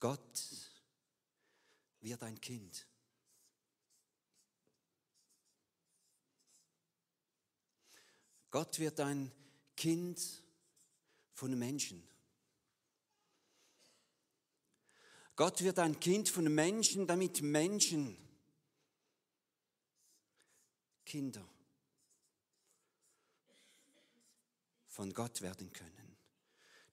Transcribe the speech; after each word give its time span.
Gott 0.00 0.42
wird 2.00 2.22
ein 2.22 2.40
Kind. 2.40 2.86
Gott 8.50 8.78
wird 8.78 8.98
ein 8.98 9.30
Kind 9.76 10.42
von 11.34 11.56
Menschen. 11.56 12.02
Gott 15.36 15.62
wird 15.62 15.78
ein 15.78 16.00
Kind 16.00 16.28
von 16.28 16.52
Menschen, 16.52 17.06
damit 17.06 17.40
Menschen 17.42 18.16
Kinder 21.04 21.48
von 24.86 25.12
Gott 25.12 25.40
werden 25.40 25.72
können. 25.72 26.16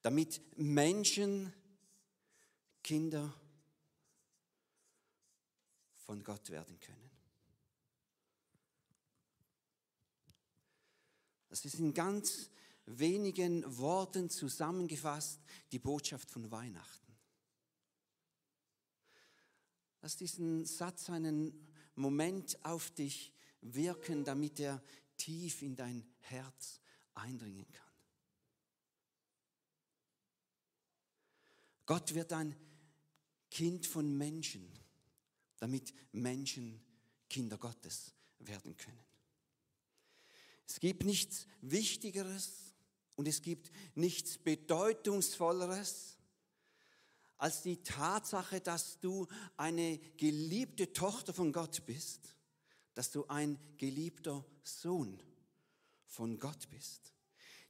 Damit 0.02 0.42
Menschen 0.58 1.54
Kinder 2.88 3.34
von 6.05 6.23
Gott 6.23 6.50
werden 6.50 6.80
können. 6.80 7.12
Das 11.50 11.66
ist 11.66 11.80
in 11.80 11.94
ganz 11.94 12.50
wenigen 12.86 13.78
Worten 13.78 14.30
zusammengefasst 14.30 15.42
die 15.73 15.80
Botschaft 15.80 16.31
von 16.31 16.50
Weihnachten. 16.50 17.14
Lass 20.02 20.16
diesen 20.16 20.64
Satz 20.64 21.09
einen 21.09 21.67
Moment 21.95 22.58
auf 22.64 22.92
dich 22.92 23.34
wirken, 23.59 24.23
damit 24.23 24.62
er 24.62 24.81
tief 25.17 25.62
in 25.62 25.76
dein 25.76 26.08
Herz 26.20 26.80
eindringen 27.16 27.70
kann. 27.70 27.86
Gott 31.86 32.14
wird 32.14 32.31
ein 32.31 32.56
Kind 33.50 33.86
von 33.86 34.18
Menschen, 34.18 34.72
damit 35.59 35.94
Menschen 36.12 36.81
Kinder 37.30 37.58
Gottes 37.58 38.14
werden 38.39 38.76
können. 38.78 39.06
Es 40.67 40.80
gibt 40.80 41.04
nichts 41.06 41.48
Wichtigeres 41.62 42.73
und 43.16 43.28
es 43.28 43.42
gibt 43.42 43.72
nichts 43.95 44.38
Bedeutungsvolleres 44.38 46.17
als 47.38 47.62
die 47.62 47.78
Tatsache, 47.84 48.62
dass 48.62 49.00
du 49.00 49.28
eine 49.58 50.00
geliebte 50.17 50.92
Tochter 50.92 51.34
von 51.34 51.54
Gott 51.54 51.86
bist, 51.86 52.36
dass 52.95 53.11
du 53.11 53.26
ein 53.28 53.59
geliebter 53.78 54.44
Sohn 54.64 55.22
von 56.06 56.39
Gott 56.39 56.70
bist. 56.70 57.14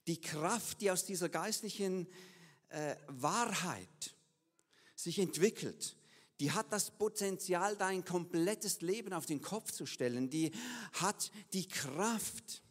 Die 0.08 0.22
Kraft, 0.22 0.82
die 0.82 0.90
aus 0.90 1.06
dieser 1.06 1.28
geistlichen 1.28 2.08
äh, 2.70 2.96
Wahrheit 3.08 4.16
sich 5.08 5.20
entwickelt, 5.20 5.96
die 6.40 6.52
hat 6.52 6.72
das 6.72 6.92
Potenzial, 6.92 7.78
dein 7.78 8.04
komplettes 8.04 8.82
Leben 8.82 9.14
auf 9.14 9.26
den 9.26 9.42
Kopf 9.42 9.72
zu 9.72 9.86
stellen. 9.86 10.30
Die 10.30 10.52
hat 10.94 11.32
die 11.54 11.68
Kraft, 11.68 12.62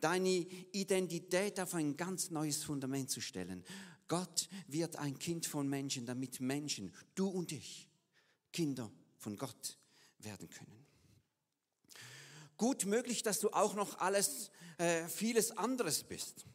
deine 0.00 0.46
Identität 0.72 1.60
auf 1.60 1.74
ein 1.74 1.96
ganz 1.96 2.30
neues 2.30 2.64
Fundament 2.64 3.10
zu 3.10 3.20
stellen. 3.20 3.62
Gott 4.08 4.48
wird 4.66 4.96
ein 4.96 5.18
Kind 5.18 5.46
von 5.46 5.68
Menschen, 5.68 6.06
damit 6.06 6.40
Menschen, 6.40 6.92
du 7.14 7.28
und 7.28 7.52
ich, 7.52 7.88
Kinder 8.52 8.90
von 9.18 9.36
Gott 9.36 9.78
werden 10.18 10.48
können. 10.50 10.86
Gut 12.56 12.86
möglich, 12.86 13.22
dass 13.22 13.38
du 13.40 13.50
auch 13.50 13.74
noch 13.74 13.98
alles, 13.98 14.50
äh, 14.78 15.06
vieles 15.08 15.56
anderes 15.56 16.02
bist. 16.02 16.46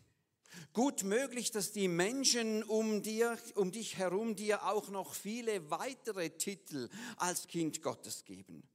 Gut 0.73 1.03
möglich, 1.03 1.51
dass 1.51 1.71
die 1.71 1.87
Menschen 1.87 2.63
um 2.63 3.01
dir, 3.01 3.37
um 3.55 3.71
dich 3.71 3.97
herum 3.97 4.35
dir 4.35 4.65
auch 4.65 4.89
noch 4.89 5.13
viele 5.13 5.69
weitere 5.69 6.29
Titel 6.29 6.89
als 7.17 7.47
Kind 7.47 7.81
Gottes 7.81 8.25
geben. 8.25 8.67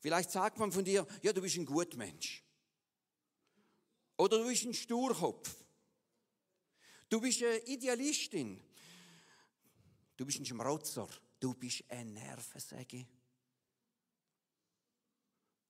Vielleicht 0.00 0.30
sagt 0.30 0.58
man 0.58 0.72
von 0.72 0.84
dir, 0.84 1.06
ja, 1.22 1.32
du 1.32 1.40
bist 1.40 1.56
ein 1.56 1.66
Gutmensch. 1.66 2.42
Oder 4.16 4.38
du 4.38 4.48
bist 4.48 4.64
ein 4.64 4.74
Sturkopf. 4.74 5.54
Du 7.08 7.20
bist 7.20 7.42
eine 7.42 7.58
Idealistin. 7.66 8.60
Du 10.16 10.26
bist 10.26 10.38
ein 10.38 10.46
Schmarotzer. 10.46 11.08
Du 11.38 11.54
bist 11.54 11.84
ein 11.88 12.12
Nervensäge. 12.12 13.06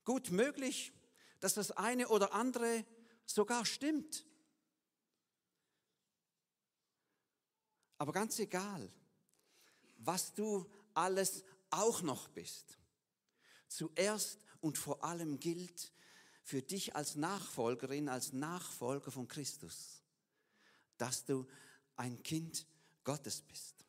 Gut 0.05 0.31
möglich, 0.31 0.93
dass 1.41 1.55
das 1.55 1.71
eine 1.71 2.09
oder 2.09 2.33
andere 2.33 2.85
sogar 3.25 3.65
stimmt. 3.65 4.25
Aber 8.03 8.11
ganz 8.11 8.37
egal, 8.41 8.91
was 9.99 10.35
du 10.35 10.69
alles 10.93 11.45
auch 11.71 12.03
noch 12.03 12.27
bist. 12.27 12.77
Zuerst 13.69 14.41
und 14.61 14.77
vor 14.77 15.05
allem 15.05 15.39
gilt, 15.39 15.93
für 16.43 16.63
dich 16.63 16.97
als 16.97 17.15
Nachfolgerin, 17.15 18.09
als 18.09 18.33
Nachfolger 18.33 19.13
von 19.13 19.29
Christus, 19.29 20.03
dass 20.99 21.25
du 21.27 21.47
ein 21.95 22.21
Kind 22.25 22.67
Gottes 23.05 23.41
bist. 23.41 23.87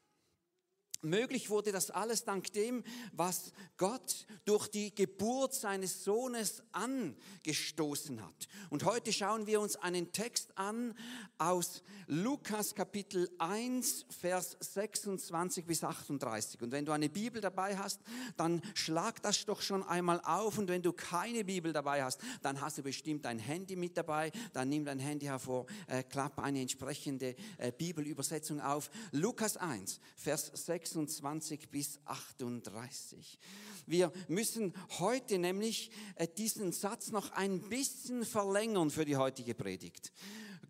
Möglich 1.04 1.50
wurde 1.50 1.74
das 1.74 1.92
alles 1.92 2.24
dank 2.24 2.54
dem, 2.54 2.82
was 3.12 3.52
Gott 3.76 4.26
durch 4.46 4.70
die 4.70 4.96
Geburt 4.96 5.54
seines 5.54 6.06
Sohnes 6.06 6.64
angestoßen 6.72 8.24
hat. 8.24 8.48
Und 8.70 8.86
heute 8.86 9.12
schauen 9.12 9.46
wir 9.46 9.60
uns 9.60 9.76
einen 9.76 10.14
Text 10.14 10.58
an 10.58 10.98
aus 11.38 11.84
Lukas 12.08 12.74
Kapitel 12.74 13.30
1, 13.38 14.06
Vers 14.18 14.56
26 14.62 15.66
bis 15.66 15.84
38. 15.84 16.62
Und 16.62 16.72
wenn 16.72 16.86
du 16.86 16.94
eine 16.94 17.10
Bibel 17.10 17.42
dabei 17.42 17.78
hast, 17.78 18.00
dann 18.38 18.62
schlag 18.74 19.22
das 19.22 19.44
doch 19.44 19.62
schon 19.62 19.84
einmal 19.84 20.22
auf. 20.24 20.58
Und 20.58 20.70
wenn 20.70 20.82
du 20.82 20.94
keine 20.94 21.44
Bibel 21.44 21.74
dabei 21.74 22.02
hast, 22.02 22.22
dann 22.42 22.62
hast 22.62 22.78
du 22.78 22.82
bestimmt 22.82 23.26
ein 23.26 23.40
Handy 23.40 23.76
mit 23.76 23.98
dabei. 23.98 24.32
Dann 24.54 24.70
nimm 24.70 24.86
dein 24.86 25.00
Handy 25.00 25.26
hervor, 25.26 25.66
äh, 25.88 26.02
klapp 26.02 26.40
eine 26.40 26.62
entsprechende 26.62 27.36
äh, 27.58 27.74
Bibelübersetzung 27.74 28.62
auf. 28.62 28.90
Lukas 29.12 29.58
1, 29.58 30.00
Vers 30.16 30.50
26 30.54 30.93
26 30.94 31.70
bis 31.70 32.00
38. 32.06 33.40
Wir 33.86 34.12
müssen 34.28 34.74
heute 35.00 35.40
nämlich 35.40 35.92
äh, 36.16 36.28
diesen 36.28 36.72
Satz 36.72 37.12
noch 37.12 37.32
ein 37.32 37.62
bisschen 37.70 38.26
verlängern 38.26 38.92
für 38.92 39.06
die 39.06 39.18
heutige 39.18 39.56
Predigt. 39.56 40.14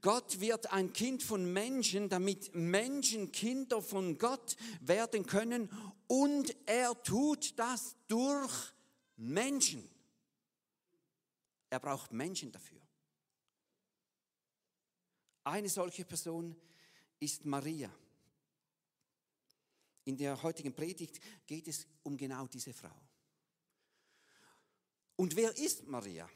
Gott 0.01 0.39
wird 0.39 0.71
ein 0.71 0.91
Kind 0.91 1.23
von 1.23 1.51
Menschen, 1.51 2.09
damit 2.09 2.53
Menschen 2.55 3.31
Kinder 3.31 3.81
von 3.81 4.17
Gott 4.17 4.55
werden 4.81 5.25
können 5.25 5.69
und 6.07 6.55
er 6.65 7.01
tut 7.03 7.57
das 7.57 7.95
durch 8.07 8.73
Menschen. 9.15 9.89
Er 11.69 11.79
braucht 11.79 12.11
Menschen 12.11 12.51
dafür. 12.51 12.81
Eine 15.45 15.69
solche 15.69 16.05
Person 16.05 16.55
ist 17.19 17.45
Maria. 17.45 17.89
In 20.05 20.17
der 20.17 20.41
heutigen 20.43 20.73
Predigt 20.73 21.19
geht 21.45 21.67
es 21.67 21.87
um 22.03 22.17
genau 22.17 22.47
diese 22.47 22.73
Frau. 22.73 22.95
Und 25.15 25.35
wer 25.35 25.55
ist 25.57 25.87
Maria? 25.87 26.29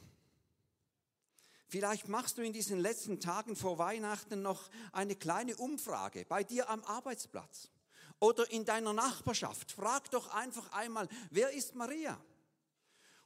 Vielleicht 1.68 2.08
machst 2.08 2.38
du 2.38 2.44
in 2.44 2.54
diesen 2.54 2.80
letzten 2.80 3.20
Tagen 3.20 3.56
vor 3.56 3.78
Weihnachten 3.78 4.42
noch 4.42 4.70
eine 4.94 5.16
kleine 5.16 5.58
Umfrage 5.58 6.26
bei 6.26 6.44
dir 6.44 6.70
am 6.70 6.82
Arbeitsplatz 6.86 7.70
oder 8.20 8.50
in 8.52 8.64
deiner 8.64 8.94
Nachbarschaft. 8.94 9.74
Frag 9.74 10.10
doch 10.12 10.30
einfach 10.30 10.72
einmal, 10.72 11.10
wer 11.30 11.52
ist 11.52 11.76
Maria? 11.76 12.20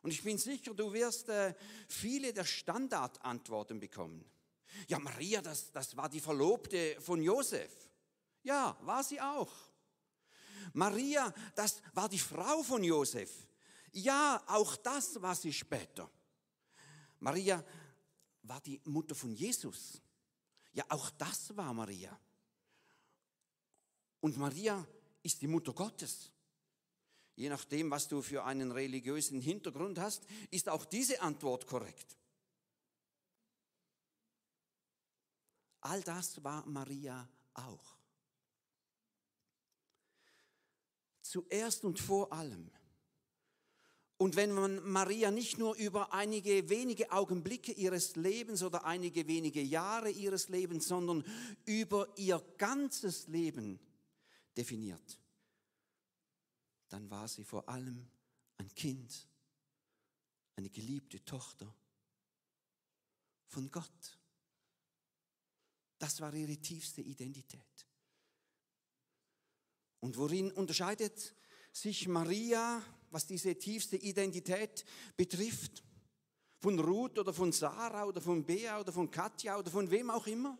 Und 0.01 0.09
ich 0.09 0.23
bin 0.23 0.39
sicher, 0.39 0.73
du 0.73 0.91
wirst 0.91 1.29
äh, 1.29 1.53
viele 1.87 2.33
der 2.33 2.45
Standardantworten 2.45 3.79
bekommen. 3.79 4.25
Ja, 4.87 4.97
Maria, 4.97 5.41
das, 5.41 5.71
das 5.71 5.95
war 5.95 6.09
die 6.09 6.19
Verlobte 6.19 6.99
von 6.99 7.21
Josef. 7.21 7.71
Ja, 8.41 8.75
war 8.81 9.03
sie 9.03 9.21
auch. 9.21 9.70
Maria, 10.73 11.33
das 11.55 11.81
war 11.93 12.07
die 12.09 12.19
Frau 12.19 12.63
von 12.63 12.83
Josef. 12.83 13.47
Ja, 13.93 14.41
auch 14.47 14.75
das 14.77 15.21
war 15.21 15.35
sie 15.35 15.51
später. 15.51 16.09
Maria 17.19 17.63
war 18.43 18.61
die 18.61 18.81
Mutter 18.85 19.15
von 19.15 19.33
Jesus. 19.33 20.01
Ja, 20.73 20.85
auch 20.89 21.09
das 21.11 21.55
war 21.55 21.73
Maria. 21.73 22.17
Und 24.21 24.37
Maria 24.37 24.85
ist 25.23 25.41
die 25.41 25.47
Mutter 25.47 25.73
Gottes. 25.73 26.31
Je 27.35 27.49
nachdem, 27.49 27.89
was 27.89 28.07
du 28.07 28.21
für 28.21 28.43
einen 28.43 28.71
religiösen 28.71 29.41
Hintergrund 29.41 29.99
hast, 29.99 30.25
ist 30.49 30.69
auch 30.69 30.85
diese 30.85 31.21
Antwort 31.21 31.65
korrekt. 31.65 32.17
All 35.81 36.01
das 36.03 36.43
war 36.43 36.65
Maria 36.67 37.27
auch. 37.55 38.00
Zuerst 41.31 41.85
und 41.85 41.99
vor 41.99 42.33
allem. 42.33 42.69
Und 44.17 44.35
wenn 44.35 44.51
man 44.51 44.83
Maria 44.87 45.31
nicht 45.31 45.57
nur 45.57 45.75
über 45.75 46.13
einige 46.13 46.69
wenige 46.69 47.11
Augenblicke 47.11 47.71
ihres 47.71 48.15
Lebens 48.15 48.61
oder 48.61 48.85
einige 48.85 49.25
wenige 49.27 49.61
Jahre 49.61 50.11
ihres 50.11 50.49
Lebens, 50.49 50.87
sondern 50.87 51.25
über 51.65 52.07
ihr 52.17 52.39
ganzes 52.57 53.27
Leben 53.27 53.79
definiert, 54.55 55.19
dann 56.89 57.09
war 57.09 57.27
sie 57.27 57.43
vor 57.43 57.67
allem 57.67 58.05
ein 58.57 58.71
Kind, 58.75 59.27
eine 60.57 60.69
geliebte 60.69 61.23
Tochter 61.25 61.73
von 63.47 63.71
Gott. 63.71 64.19
Das 65.97 66.19
war 66.19 66.33
ihre 66.33 66.57
tiefste 66.57 67.01
Identität. 67.01 67.90
Und 70.01 70.17
worin 70.17 70.51
unterscheidet 70.51 71.33
sich 71.71 72.07
Maria, 72.07 72.83
was 73.11 73.27
diese 73.27 73.57
tiefste 73.57 73.95
Identität 73.95 74.83
betrifft? 75.15 75.83
Von 76.59 76.79
Ruth 76.79 77.17
oder 77.17 77.33
von 77.33 77.51
Sarah 77.51 78.05
oder 78.05 78.21
von 78.21 78.43
Bea 78.43 78.79
oder 78.79 78.91
von 78.91 79.09
Katja 79.09 79.57
oder 79.57 79.71
von 79.71 79.89
wem 79.89 80.09
auch 80.09 80.27
immer? 80.27 80.57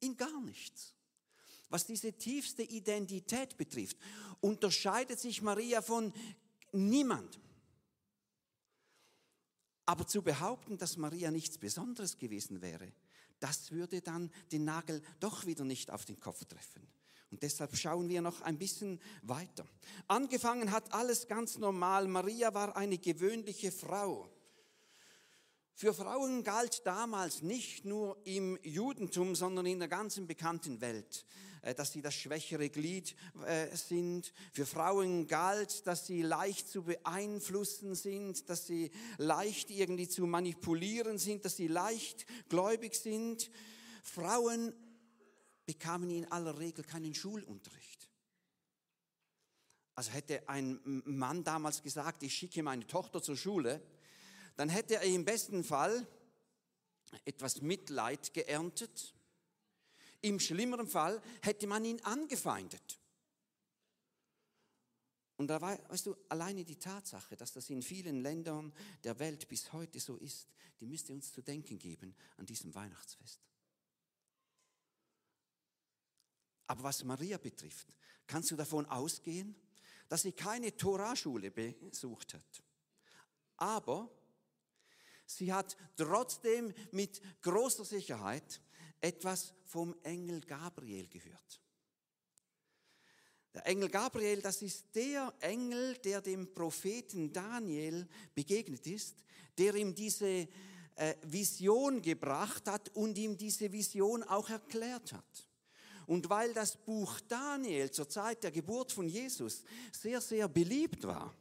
In 0.00 0.16
gar 0.16 0.40
nichts. 0.40 0.94
Was 1.68 1.86
diese 1.86 2.12
tiefste 2.12 2.62
Identität 2.62 3.56
betrifft, 3.56 3.96
unterscheidet 4.40 5.18
sich 5.18 5.40
Maria 5.40 5.80
von 5.80 6.12
niemandem. 6.72 7.40
Aber 9.86 10.06
zu 10.06 10.22
behaupten, 10.22 10.76
dass 10.76 10.96
Maria 10.96 11.30
nichts 11.30 11.58
Besonderes 11.58 12.18
gewesen 12.18 12.60
wäre, 12.60 12.92
das 13.42 13.72
würde 13.72 14.00
dann 14.00 14.30
den 14.52 14.64
Nagel 14.64 15.02
doch 15.20 15.46
wieder 15.46 15.64
nicht 15.64 15.90
auf 15.90 16.04
den 16.04 16.20
Kopf 16.20 16.44
treffen. 16.44 16.86
Und 17.30 17.42
deshalb 17.42 17.74
schauen 17.76 18.08
wir 18.08 18.20
noch 18.20 18.42
ein 18.42 18.58
bisschen 18.58 19.00
weiter. 19.22 19.66
Angefangen 20.06 20.70
hat 20.70 20.92
alles 20.92 21.26
ganz 21.26 21.56
normal. 21.56 22.06
Maria 22.06 22.52
war 22.52 22.76
eine 22.76 22.98
gewöhnliche 22.98 23.72
Frau. 23.72 24.28
Für 25.74 25.94
Frauen 25.94 26.44
galt 26.44 26.86
damals 26.86 27.42
nicht 27.42 27.84
nur 27.84 28.20
im 28.24 28.58
Judentum, 28.62 29.34
sondern 29.34 29.66
in 29.66 29.78
der 29.78 29.88
ganzen 29.88 30.26
bekannten 30.26 30.80
Welt, 30.80 31.24
äh, 31.62 31.74
dass 31.74 31.92
sie 31.92 32.02
das 32.02 32.14
schwächere 32.14 32.68
Glied 32.68 33.16
äh, 33.46 33.74
sind. 33.74 34.32
Für 34.52 34.66
Frauen 34.66 35.26
galt, 35.26 35.86
dass 35.86 36.06
sie 36.06 36.22
leicht 36.22 36.68
zu 36.68 36.84
beeinflussen 36.84 37.94
sind, 37.94 38.48
dass 38.48 38.66
sie 38.66 38.90
leicht 39.16 39.70
irgendwie 39.70 40.08
zu 40.08 40.26
manipulieren 40.26 41.18
sind, 41.18 41.44
dass 41.44 41.56
sie 41.56 41.68
leicht 41.68 42.26
gläubig 42.48 42.94
sind. 42.94 43.50
Frauen 44.02 44.74
bekamen 45.64 46.10
in 46.10 46.30
aller 46.30 46.58
Regel 46.58 46.84
keinen 46.84 47.14
Schulunterricht. 47.14 48.10
Also 49.94 50.10
hätte 50.10 50.48
ein 50.48 50.80
Mann 51.04 51.44
damals 51.44 51.82
gesagt, 51.82 52.22
ich 52.22 52.34
schicke 52.34 52.62
meine 52.62 52.86
Tochter 52.86 53.22
zur 53.22 53.36
Schule, 53.36 53.82
dann 54.56 54.68
hätte 54.68 54.96
er 54.96 55.02
im 55.02 55.24
besten 55.24 55.64
Fall 55.64 56.06
etwas 57.24 57.60
Mitleid 57.60 58.32
geerntet. 58.32 59.14
Im 60.20 60.38
schlimmeren 60.38 60.86
Fall 60.86 61.20
hätte 61.42 61.66
man 61.66 61.84
ihn 61.84 62.00
angefeindet. 62.02 62.98
Und 65.36 65.48
da 65.48 65.60
war, 65.60 65.76
weißt 65.90 66.06
du, 66.06 66.16
alleine 66.28 66.64
die 66.64 66.78
Tatsache, 66.78 67.36
dass 67.36 67.52
das 67.52 67.68
in 67.70 67.82
vielen 67.82 68.22
Ländern 68.22 68.72
der 69.02 69.18
Welt 69.18 69.48
bis 69.48 69.72
heute 69.72 69.98
so 69.98 70.16
ist, 70.16 70.46
die 70.78 70.86
müsste 70.86 71.12
uns 71.12 71.32
zu 71.32 71.42
denken 71.42 71.78
geben 71.78 72.14
an 72.36 72.46
diesem 72.46 72.74
Weihnachtsfest. 72.74 73.40
Aber 76.66 76.84
was 76.84 77.02
Maria 77.04 77.38
betrifft, 77.38 77.88
kannst 78.26 78.50
du 78.50 78.56
davon 78.56 78.86
ausgehen, 78.86 79.56
dass 80.08 80.22
sie 80.22 80.32
keine 80.32 80.76
Toraschule 80.76 81.50
besucht 81.50 82.34
hat. 82.34 82.62
Aber 83.56 84.10
Sie 85.26 85.52
hat 85.52 85.76
trotzdem 85.96 86.72
mit 86.90 87.20
großer 87.42 87.84
Sicherheit 87.84 88.60
etwas 89.00 89.54
vom 89.64 89.94
Engel 90.02 90.40
Gabriel 90.40 91.08
gehört. 91.08 91.60
Der 93.54 93.66
Engel 93.66 93.90
Gabriel, 93.90 94.40
das 94.40 94.62
ist 94.62 94.94
der 94.94 95.32
Engel, 95.40 95.94
der 95.98 96.22
dem 96.22 96.54
Propheten 96.54 97.32
Daniel 97.32 98.08
begegnet 98.34 98.86
ist, 98.86 99.16
der 99.58 99.74
ihm 99.74 99.94
diese 99.94 100.48
äh, 100.96 101.14
Vision 101.22 102.00
gebracht 102.00 102.66
hat 102.66 102.88
und 102.90 103.18
ihm 103.18 103.36
diese 103.36 103.70
Vision 103.70 104.22
auch 104.22 104.48
erklärt 104.48 105.12
hat. 105.12 105.48
Und 106.06 106.28
weil 106.30 106.52
das 106.54 106.76
Buch 106.76 107.20
Daniel 107.28 107.90
zur 107.90 108.08
Zeit 108.08 108.42
der 108.42 108.50
Geburt 108.50 108.90
von 108.90 109.08
Jesus 109.08 109.64
sehr, 109.92 110.20
sehr 110.20 110.48
beliebt 110.48 111.04
war, 111.04 111.34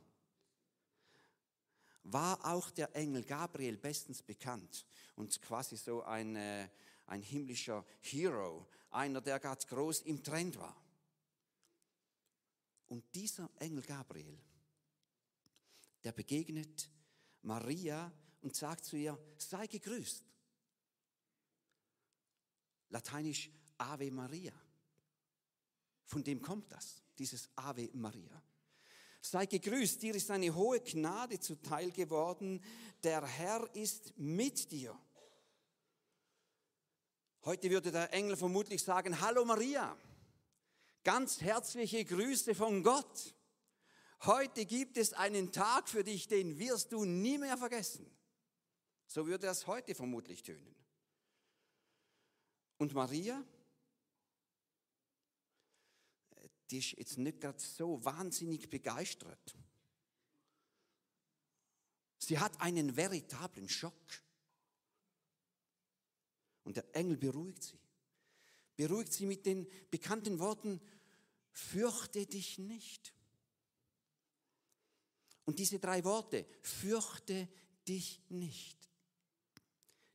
war 2.04 2.44
auch 2.46 2.70
der 2.72 2.96
Engel 2.96 3.24
Gabriel 3.24 3.78
bestens 3.78 4.22
bekannt 4.22 4.86
und 5.16 5.42
quasi 5.42 5.78
so 5.78 6.04
ein, 6.04 6.36
äh, 6.36 6.70
ein 7.08 7.22
himmlischer 7.22 7.86
Hero, 8.02 8.68
einer, 8.90 9.22
der 9.22 9.40
ganz 9.40 9.68
groß 9.68 10.02
im 10.02 10.24
Trend 10.24 10.58
war. 10.58 10.76
Und 12.88 13.04
dieser 13.14 13.50
Engel 13.60 13.84
Gabriel, 13.84 14.38
der 16.04 16.12
begegnet 16.12 16.90
Maria 17.44 18.12
und 18.42 18.56
sagt 18.56 18.84
zu 18.84 18.98
ihr, 18.98 19.18
sei 19.38 19.68
gegrüßt. 19.68 20.26
Lateinisch 22.90 23.50
Ave 23.78 24.12
Maria. 24.12 24.54
Von 26.06 26.24
dem 26.24 26.42
kommt 26.42 26.72
das, 26.72 27.02
dieses 27.18 27.50
Ave 27.56 27.90
Maria. 27.94 28.44
Sei 29.22 29.46
gegrüßt, 29.46 30.02
dir 30.02 30.16
ist 30.16 30.32
eine 30.32 30.54
hohe 30.54 30.80
Gnade 30.82 31.40
zuteil 31.40 31.92
geworden. 31.92 32.64
Der 33.04 33.26
Herr 33.26 33.70
ist 33.76 34.18
mit 34.18 34.72
dir. 34.72 35.00
Heute 37.46 37.70
würde 37.70 37.92
der 37.92 38.12
Engel 38.14 38.36
vermutlich 38.36 38.84
sagen, 38.84 39.20
hallo 39.22 39.46
Maria, 39.46 39.96
ganz 41.04 41.42
herzliche 41.42 42.04
Grüße 42.04 42.56
von 42.56 42.84
Gott. 42.84 43.36
Heute 44.24 44.66
gibt 44.66 44.98
es 44.98 45.14
einen 45.14 45.52
Tag 45.52 45.90
für 45.90 46.04
dich, 46.04 46.28
den 46.28 46.60
wirst 46.60 46.92
du 46.92 47.06
nie 47.06 47.38
mehr 47.38 47.58
vergessen. 47.58 48.06
So 49.08 49.26
würde 49.28 49.48
es 49.48 49.66
heute 49.66 49.96
vermutlich 49.96 50.44
tönen. 50.44 50.76
Und 52.78 52.94
Maria, 52.94 53.44
die 56.72 56.78
ist 56.78 56.98
jetzt 56.98 57.18
nicht 57.18 57.42
gerade 57.42 57.60
so 57.60 58.04
wahnsinnig 58.04 58.70
begeistert. 58.70 59.56
Sie 62.18 62.40
hat 62.40 62.60
einen 62.62 62.96
veritablen 62.96 63.68
Schock. 63.68 64.24
Und 66.64 66.78
der 66.78 66.96
Engel 66.96 67.18
beruhigt 67.18 67.64
sie. 67.64 67.80
Beruhigt 68.78 69.12
sie 69.12 69.26
mit 69.26 69.46
den 69.46 69.68
bekannten 69.90 70.40
Worten, 70.40 70.80
fürchte 71.52 72.26
dich 72.26 72.58
nicht. 72.58 73.14
Und 75.44 75.60
diese 75.60 75.80
drei 75.80 76.04
Worte, 76.04 76.46
fürchte 76.62 77.50
dich 77.88 78.22
nicht, 78.30 78.81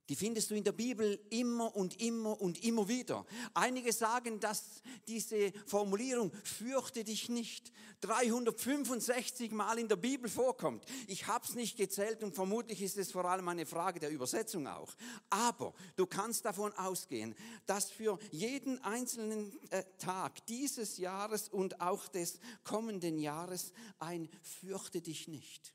die 0.09 0.17
findest 0.17 0.51
du 0.51 0.55
in 0.55 0.63
der 0.63 0.73
Bibel 0.73 1.19
immer 1.31 1.75
und 1.75 2.01
immer 2.01 2.41
und 2.41 2.63
immer 2.63 2.89
wieder. 2.89 3.27
Einige 3.55 3.93
sagen, 3.93 4.39
dass 4.39 4.83
diese 5.09 5.53
Formulierung 5.67 6.33
fürchte 6.45 7.03
dich 7.03 7.29
nicht 7.29 7.73
365 8.03 9.51
Mal 9.53 9.79
in 9.79 9.89
der 9.89 9.97
Bibel 9.97 10.31
vorkommt. 10.31 10.85
Ich 11.09 11.27
habe 11.27 11.45
es 11.45 11.55
nicht 11.55 11.77
gezählt 11.77 12.23
und 12.23 12.35
vermutlich 12.35 12.83
ist 12.83 12.99
es 12.99 13.11
vor 13.11 13.25
allem 13.25 13.49
eine 13.49 13.67
Frage 13.67 13.99
der 13.99 14.11
Übersetzung 14.11 14.67
auch. 14.69 14.95
Aber 15.31 15.75
du 15.97 16.07
kannst 16.07 16.45
davon 16.45 16.73
ausgehen, 16.75 17.35
dass 17.67 17.91
für 17.91 18.19
jeden 18.31 18.79
einzelnen 18.85 19.53
äh, 19.71 19.83
Tag 19.99 20.47
dieses 20.47 20.99
Jahres 20.99 21.49
und 21.49 21.81
auch 21.81 22.07
des 22.09 22.39
kommenden 22.63 23.19
Jahres 23.19 23.73
ein 23.99 24.29
fürchte 24.43 25.01
dich 25.01 25.27
nicht 25.27 25.75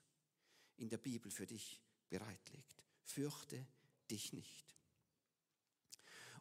in 0.77 0.89
der 0.89 0.97
Bibel 0.97 1.31
für 1.31 1.45
dich 1.45 1.81
bereit 2.09 2.49
liegt. 2.53 2.83
Fürchte 3.03 3.57
dich 3.57 3.80
dich 4.11 4.33
nicht. 4.33 4.75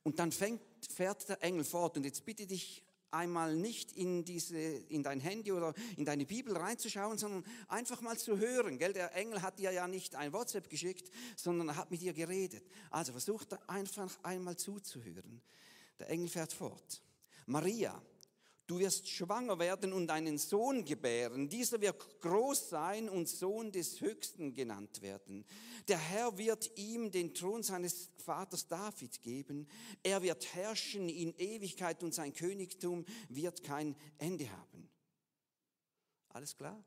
Und 0.02 0.18
dann 0.18 0.32
fängt, 0.32 0.60
fährt 0.94 1.28
der 1.28 1.42
Engel 1.42 1.64
fort 1.64 1.96
und 1.96 2.04
jetzt 2.04 2.24
bitte 2.24 2.46
dich 2.46 2.84
einmal 3.10 3.56
nicht 3.56 3.92
in, 3.92 4.24
diese, 4.24 4.58
in 4.58 5.02
dein 5.02 5.20
Handy 5.20 5.52
oder 5.52 5.74
in 5.96 6.04
deine 6.04 6.24
Bibel 6.24 6.56
reinzuschauen, 6.56 7.18
sondern 7.18 7.44
einfach 7.68 8.00
mal 8.00 8.16
zu 8.18 8.38
hören. 8.38 8.78
Gell? 8.78 8.92
Der 8.92 9.14
Engel 9.14 9.42
hat 9.42 9.58
dir 9.58 9.72
ja 9.72 9.88
nicht 9.88 10.14
ein 10.14 10.32
WhatsApp 10.32 10.68
geschickt, 10.68 11.10
sondern 11.36 11.68
er 11.68 11.76
hat 11.76 11.90
mit 11.90 12.00
dir 12.00 12.12
geredet. 12.12 12.64
Also 12.90 13.12
versuch 13.12 13.44
einfach 13.66 14.16
einmal 14.22 14.56
zuzuhören. 14.56 15.42
Der 15.98 16.08
Engel 16.08 16.28
fährt 16.28 16.52
fort. 16.52 17.02
Maria, 17.46 18.00
Du 18.70 18.78
wirst 18.78 19.08
schwanger 19.08 19.58
werden 19.58 19.92
und 19.92 20.12
einen 20.12 20.38
Sohn 20.38 20.84
gebären. 20.84 21.48
Dieser 21.48 21.80
wird 21.80 22.20
groß 22.20 22.68
sein 22.68 23.08
und 23.08 23.28
Sohn 23.28 23.72
des 23.72 24.00
Höchsten 24.00 24.54
genannt 24.54 25.02
werden. 25.02 25.44
Der 25.88 25.98
Herr 25.98 26.38
wird 26.38 26.78
ihm 26.78 27.10
den 27.10 27.34
Thron 27.34 27.64
seines 27.64 28.10
Vaters 28.18 28.68
David 28.68 29.22
geben. 29.22 29.66
Er 30.04 30.22
wird 30.22 30.54
herrschen 30.54 31.08
in 31.08 31.34
Ewigkeit 31.34 32.00
und 32.04 32.14
sein 32.14 32.32
Königtum 32.32 33.04
wird 33.28 33.64
kein 33.64 33.96
Ende 34.18 34.48
haben. 34.48 34.88
Alles 36.28 36.56
klar? 36.56 36.80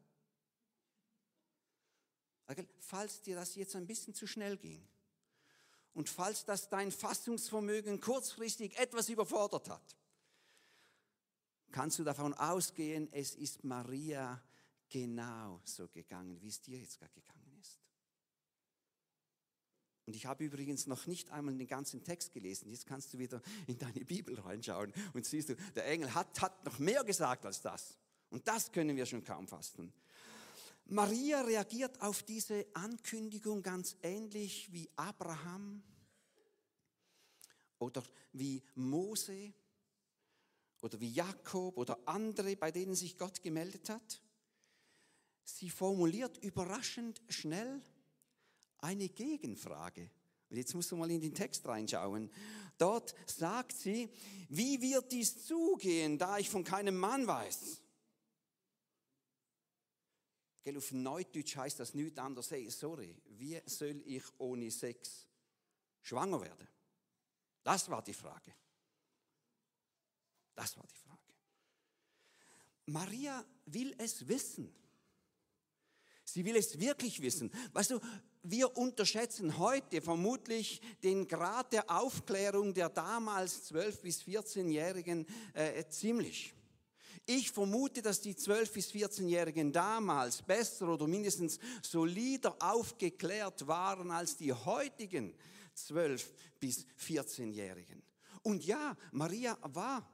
Falls 2.80 3.24
dir 3.24 3.36
das 3.36 3.56
jetzt 3.56 3.76
ein 3.76 3.88
bisschen 3.88 4.14
zu 4.14 4.26
schnell 4.26 4.56
ging 4.56 4.88
und 5.94 6.08
falls 6.08 6.46
das 6.46 6.70
dein 6.70 6.94
Fassungsvermögen 6.94 8.00
kurzfristig 8.00 8.78
etwas 8.78 9.10
überfordert 9.10 9.70
hat, 9.70 9.98
kannst 11.74 12.00
du 12.00 12.06
davon 12.06 12.34
ausgehen, 12.34 13.10
es 13.12 13.36
ist 13.36 13.66
Maria 13.66 14.42
genau 14.90 15.60
so 15.66 15.90
gegangen, 15.90 16.40
wie 16.42 16.48
es 16.48 16.62
dir 16.62 16.78
jetzt 16.78 17.00
gerade 17.00 17.12
gegangen 17.14 17.58
ist. 17.60 17.80
Und 20.06 20.16
ich 20.16 20.26
habe 20.26 20.44
übrigens 20.44 20.86
noch 20.88 21.08
nicht 21.08 21.32
einmal 21.32 21.56
den 21.56 21.68
ganzen 21.68 22.04
Text 22.04 22.34
gelesen. 22.34 22.70
Jetzt 22.70 22.86
kannst 22.86 23.14
du 23.14 23.20
wieder 23.20 23.42
in 23.68 23.78
deine 23.78 24.06
Bibel 24.06 24.40
reinschauen 24.40 24.94
und 25.14 25.26
siehst 25.26 25.50
du, 25.50 25.56
der 25.76 25.88
Engel 25.88 26.14
hat, 26.14 26.42
hat 26.42 26.64
noch 26.66 26.78
mehr 26.80 27.04
gesagt 27.04 27.46
als 27.46 27.62
das. 27.62 27.98
Und 28.30 28.48
das 28.48 28.72
können 28.72 28.96
wir 28.96 29.06
schon 29.06 29.24
kaum 29.24 29.48
fassen. 29.48 29.92
Maria 30.86 31.42
reagiert 31.42 32.02
auf 32.02 32.24
diese 32.24 32.66
Ankündigung 32.74 33.64
ganz 33.64 33.96
ähnlich 34.04 34.72
wie 34.72 34.90
Abraham 34.96 35.82
oder 37.80 38.04
wie 38.34 38.62
Mose 38.76 39.54
oder 40.84 41.00
wie 41.00 41.14
Jakob 41.14 41.78
oder 41.78 41.98
andere, 42.06 42.58
bei 42.58 42.70
denen 42.70 42.94
sich 42.94 43.18
Gott 43.18 43.42
gemeldet 43.42 43.90
hat. 43.90 44.22
Sie 45.46 45.70
formuliert 45.70 46.38
überraschend 46.44 47.22
schnell 47.30 47.82
eine 48.80 49.08
Gegenfrage. 49.08 50.12
Und 50.50 50.58
jetzt 50.58 50.74
musst 50.74 50.92
du 50.92 50.98
mal 50.98 51.10
in 51.10 51.22
den 51.22 51.34
Text 51.34 51.66
reinschauen. 51.66 52.30
Dort 52.78 53.16
sagt 53.26 53.72
sie, 53.72 54.10
wie 54.50 54.82
wird 54.82 55.14
dies 55.14 55.46
zugehen, 55.46 56.18
da 56.18 56.38
ich 56.38 56.50
von 56.50 56.66
keinem 56.66 56.98
Mann 56.98 57.26
weiß? 57.28 57.82
Gell, 60.64 60.78
auf 60.78 60.92
Neudeutsch 60.92 61.56
heißt 61.56 61.80
das 61.80 61.94
nichts 61.94 62.20
anderes. 62.20 62.52
Hey, 62.52 62.70
sorry, 62.70 63.16
wie 63.30 63.62
soll 63.66 64.02
ich 64.06 64.24
ohne 64.38 64.70
Sex 64.70 65.28
schwanger 66.02 66.42
werden? 66.42 66.68
Das 67.64 67.90
war 67.90 68.04
die 68.04 68.14
Frage. 68.14 68.54
Das 70.56 70.78
war 70.78 70.86
die 70.88 70.96
Frage. 70.96 71.20
Maria 72.86 73.46
will 73.66 73.96
es 73.98 74.28
wissen. 74.28 74.74
Sie 76.26 76.46
will 76.46 76.56
es 76.56 76.80
wirklich 76.80 77.22
wissen. 77.22 77.52
Weißt 77.74 77.92
du, 77.92 78.00
wir 78.44 78.78
unterschätzen 78.78 79.58
heute 79.58 80.02
vermutlich 80.02 80.82
den 81.02 81.28
Grad 81.28 81.72
der 81.74 81.90
Aufklärung 81.90 82.74
der 82.74 82.90
damals 82.90 83.72
12- 83.72 84.02
bis 84.02 84.22
14-Jährigen 84.22 85.26
äh, 85.54 85.86
ziemlich. 85.88 86.54
Ich 87.26 87.52
vermute, 87.52 88.02
dass 88.02 88.20
die 88.20 88.36
12- 88.36 88.74
bis 88.74 88.92
14-Jährigen 88.92 89.72
damals 89.72 90.42
besser 90.42 90.90
oder 90.90 91.08
mindestens 91.08 91.58
solider 91.82 92.56
aufgeklärt 92.60 93.66
waren 93.66 94.12
als 94.12 94.36
die 94.36 94.52
heutigen 94.52 95.34
12- 95.78 96.26
bis 96.60 96.86
14-Jährigen. 97.00 98.04
Und 98.42 98.66
ja, 98.66 98.98
Maria 99.12 99.58
war 99.62 100.13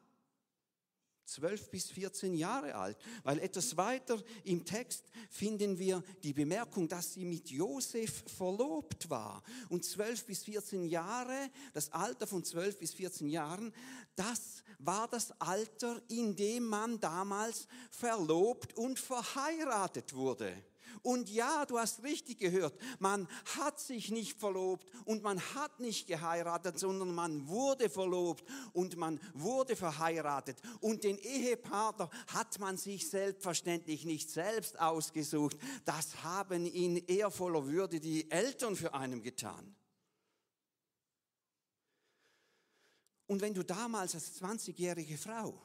12 1.33 1.69
bis 1.69 1.91
14 1.91 2.33
Jahre 2.33 2.75
alt, 2.75 2.98
weil 3.24 3.39
etwas 3.39 3.77
weiter 3.77 4.21
im 4.43 4.65
Text 4.65 5.05
finden 5.29 5.77
wir 5.77 6.03
die 6.24 6.33
Bemerkung, 6.33 6.88
dass 6.88 7.13
sie 7.13 7.25
mit 7.25 7.50
Josef 7.50 8.24
verlobt 8.38 9.09
war. 9.09 9.43
Und 9.69 9.86
12 9.86 10.25
bis 10.25 10.43
14 10.43 10.86
Jahre, 10.86 11.50
das 11.74 11.91
Alter 11.91 12.27
von 12.27 12.43
12 12.43 12.77
bis 12.79 12.93
14 12.93 13.29
Jahren, 13.29 13.74
das 14.15 14.63
war 14.79 15.07
das 15.07 15.31
Alter, 15.39 16.01
in 16.07 16.36
dem 16.36 16.65
man 16.65 17.00
damals 17.00 17.67
verlobt 17.91 18.75
und 18.77 18.98
verheiratet 19.00 20.13
wurde. 20.13 20.53
Und 21.01 21.29
ja, 21.29 21.65
du 21.65 21.77
hast 21.77 22.03
richtig 22.03 22.39
gehört, 22.39 22.77
man 23.00 23.27
hat 23.58 23.79
sich 23.79 24.12
nicht 24.12 24.39
verlobt 24.39 24.89
und 25.05 25.24
man 25.24 25.39
hat 25.55 25.79
nicht 25.79 26.08
geheiratet, 26.08 26.77
sondern 26.77 27.13
man 27.13 27.48
wurde 27.48 27.89
verlobt 27.89 28.43
und 28.74 28.98
man 28.98 29.19
wurde 29.34 29.75
verheiratet. 29.75 30.58
Und 30.81 31.03
den 31.03 31.17
Ehepartner 31.17 32.10
hat 32.27 32.60
man 32.60 32.77
sich 32.77 33.10
selbstverständlich 33.10 34.05
nicht 34.05 34.29
selbst 34.29 34.79
ausgesucht. 34.79 35.58
Das 35.86 36.24
haben 36.24 36.65
in 36.65 36.98
ehrvoller 37.08 37.65
Würde 37.65 38.00
die 38.00 38.29
Eltern 38.29 38.75
für 38.75 38.93
einen 38.93 39.22
getan. 39.22 39.75
Und 43.29 43.41
wenn 43.41 43.53
du 43.53 43.63
damals 43.63 44.15
als 44.15 44.41
20-jährige 44.41 45.15
Frau 45.15 45.62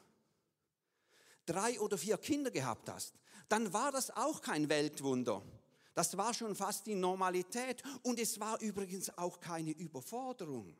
drei 1.46 1.80
oder 1.80 1.96
vier 1.96 2.18
Kinder 2.18 2.50
gehabt 2.50 2.90
hast, 2.90 3.14
dann 3.48 3.72
war 3.72 3.92
das 3.92 4.10
auch 4.10 4.40
kein 4.40 4.68
Weltwunder. 4.68 5.42
Das 5.94 6.16
war 6.16 6.34
schon 6.34 6.56
fast 6.56 6.86
die 6.86 6.96
Normalität 6.96 7.82
und 8.02 8.18
es 8.18 8.40
war 8.40 8.60
übrigens 8.60 9.16
auch 9.16 9.38
keine 9.40 9.70
Überforderung. 9.70 10.76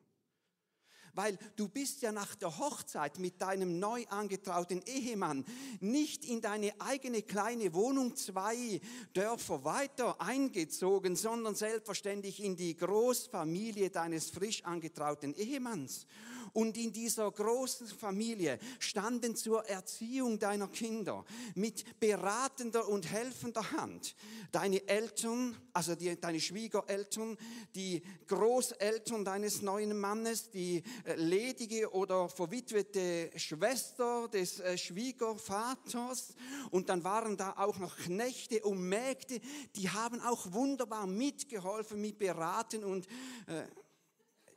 Weil 1.17 1.39
du 1.55 1.69
bist 1.69 2.03
ja 2.03 2.11
nach 2.11 2.35
der 2.35 2.59
Hochzeit 2.59 3.21
mit 3.21 3.41
deinem 3.41 3.79
neu 3.79 4.05
angetrauten 4.09 4.83
Ehemann 4.85 5.45
nicht 5.79 6.25
in 6.25 6.41
deine 6.41 6.73
eigene 6.81 7.23
kleine 7.23 7.73
Wohnung 7.73 8.17
zwei 8.17 8.81
Dörfer 9.13 9.65
weiter 9.65 10.21
eingezogen, 10.21 11.15
sondern 11.15 11.55
selbstverständlich 11.55 12.43
in 12.43 12.57
die 12.57 12.77
Großfamilie 12.77 13.91
deines 13.91 14.31
frisch 14.31 14.65
angetrauten 14.65 15.35
Ehemanns. 15.35 16.07
Und 16.53 16.77
in 16.77 16.93
dieser 16.93 17.31
großen 17.31 17.87
Familie 17.87 18.59
standen 18.79 19.37
zur 19.37 19.65
Erziehung 19.67 20.39
deiner 20.39 20.69
Kinder 20.69 21.25
mit 21.55 21.99
beratender 21.99 22.89
und 22.89 23.11
helfender 23.11 23.73
Hand 23.73 24.15
deine 24.53 24.87
Eltern, 24.87 25.57
also 25.73 25.95
die, 25.95 26.19
deine 26.21 26.41
Schwiegereltern, 26.41 27.37
die 27.75 28.03
Großeltern 28.29 29.25
deines 29.25 29.63
neuen 29.63 29.99
Mannes, 29.99 30.51
die 30.51 30.83
äh, 31.05 31.15
ledige 31.17 31.93
oder 31.93 32.29
verwitwete 32.29 33.31
Schwester 33.37 34.29
des 34.29 34.61
äh, 34.61 34.79
Schwiegervaters. 34.79 36.35
Und 36.71 36.89
dann 36.89 37.03
waren 37.05 37.37
da 37.37 37.55
auch 37.57 37.79
noch 37.79 37.97
Knechte 37.97 38.63
und 38.63 38.81
Mägde, 38.81 39.41
die 39.77 39.91
haben 39.91 40.21
auch 40.21 40.53
wunderbar 40.53 41.07
mitgeholfen, 41.07 42.01
mit 42.01 42.19
beraten 42.19 42.85
und 42.85 43.07
äh, 43.47 43.65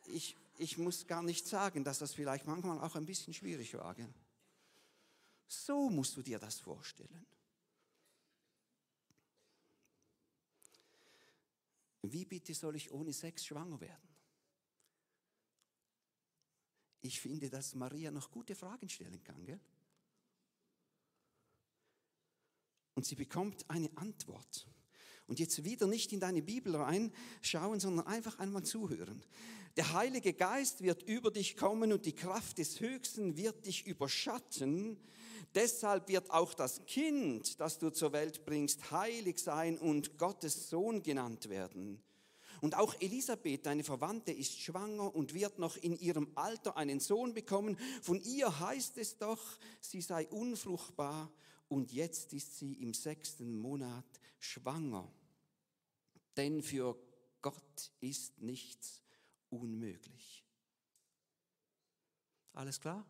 ich 0.05 0.35
ich 0.57 0.77
muss 0.77 1.07
gar 1.07 1.23
nicht 1.23 1.47
sagen, 1.47 1.83
dass 1.83 1.99
das 1.99 2.13
vielleicht 2.13 2.47
manchmal 2.47 2.79
auch 2.79 2.95
ein 2.95 3.05
bisschen 3.05 3.33
schwierig 3.33 3.73
war. 3.75 3.93
Gell? 3.93 4.13
So 5.47 5.89
musst 5.89 6.17
du 6.17 6.21
dir 6.21 6.39
das 6.39 6.59
vorstellen. 6.59 7.25
Wie 12.01 12.25
bitte 12.25 12.53
soll 12.53 12.75
ich 12.75 12.91
ohne 12.91 13.13
Sex 13.13 13.45
schwanger 13.45 13.79
werden? 13.81 14.07
Ich 17.01 17.19
finde, 17.21 17.49
dass 17.49 17.75
Maria 17.75 18.11
noch 18.11 18.31
gute 18.31 18.55
Fragen 18.55 18.89
stellen 18.89 19.23
kann. 19.23 19.45
Gell? 19.45 19.59
Und 22.95 23.05
sie 23.05 23.15
bekommt 23.15 23.69
eine 23.69 23.95
Antwort. 23.95 24.67
Und 25.27 25.39
jetzt 25.39 25.63
wieder 25.63 25.87
nicht 25.87 26.13
in 26.13 26.19
deine 26.19 26.41
Bibel 26.41 26.75
reinschauen, 26.75 27.79
sondern 27.79 28.07
einfach 28.07 28.39
einmal 28.39 28.63
zuhören. 28.63 29.23
Der 29.77 29.93
Heilige 29.93 30.33
Geist 30.33 30.81
wird 30.81 31.03
über 31.03 31.29
dich 31.29 31.55
kommen 31.55 31.93
und 31.93 32.07
die 32.07 32.15
Kraft 32.15 32.57
des 32.57 32.79
Höchsten 32.79 33.37
wird 33.37 33.67
dich 33.67 33.85
überschatten. 33.85 34.97
Deshalb 35.53 36.07
wird 36.07 36.31
auch 36.31 36.55
das 36.55 36.83
Kind, 36.87 37.59
das 37.59 37.77
du 37.77 37.91
zur 37.91 38.11
Welt 38.11 38.43
bringst, 38.43 38.89
heilig 38.89 39.37
sein 39.37 39.77
und 39.77 40.17
Gottes 40.17 40.71
Sohn 40.71 41.03
genannt 41.03 41.49
werden. 41.49 42.01
Und 42.59 42.73
auch 42.73 42.95
Elisabeth, 42.99 43.67
deine 43.67 43.83
Verwandte, 43.83 44.31
ist 44.31 44.59
schwanger 44.59 45.13
und 45.13 45.35
wird 45.35 45.59
noch 45.59 45.77
in 45.77 45.95
ihrem 45.99 46.31
Alter 46.33 46.75
einen 46.75 46.99
Sohn 46.99 47.35
bekommen. 47.35 47.77
Von 48.01 48.19
ihr 48.21 48.59
heißt 48.59 48.97
es 48.97 49.19
doch, 49.19 49.59
sie 49.79 50.01
sei 50.01 50.27
unfruchtbar 50.29 51.31
und 51.67 51.91
jetzt 51.91 52.33
ist 52.33 52.57
sie 52.57 52.73
im 52.81 52.95
sechsten 52.95 53.59
Monat 53.59 54.05
schwanger. 54.39 55.07
Denn 56.35 56.63
für 56.63 56.97
Gott 57.43 57.91
ist 57.99 58.41
nichts 58.41 59.03
unmöglich. 59.49 60.43
Alles 62.53 62.79
klar? 62.79 63.05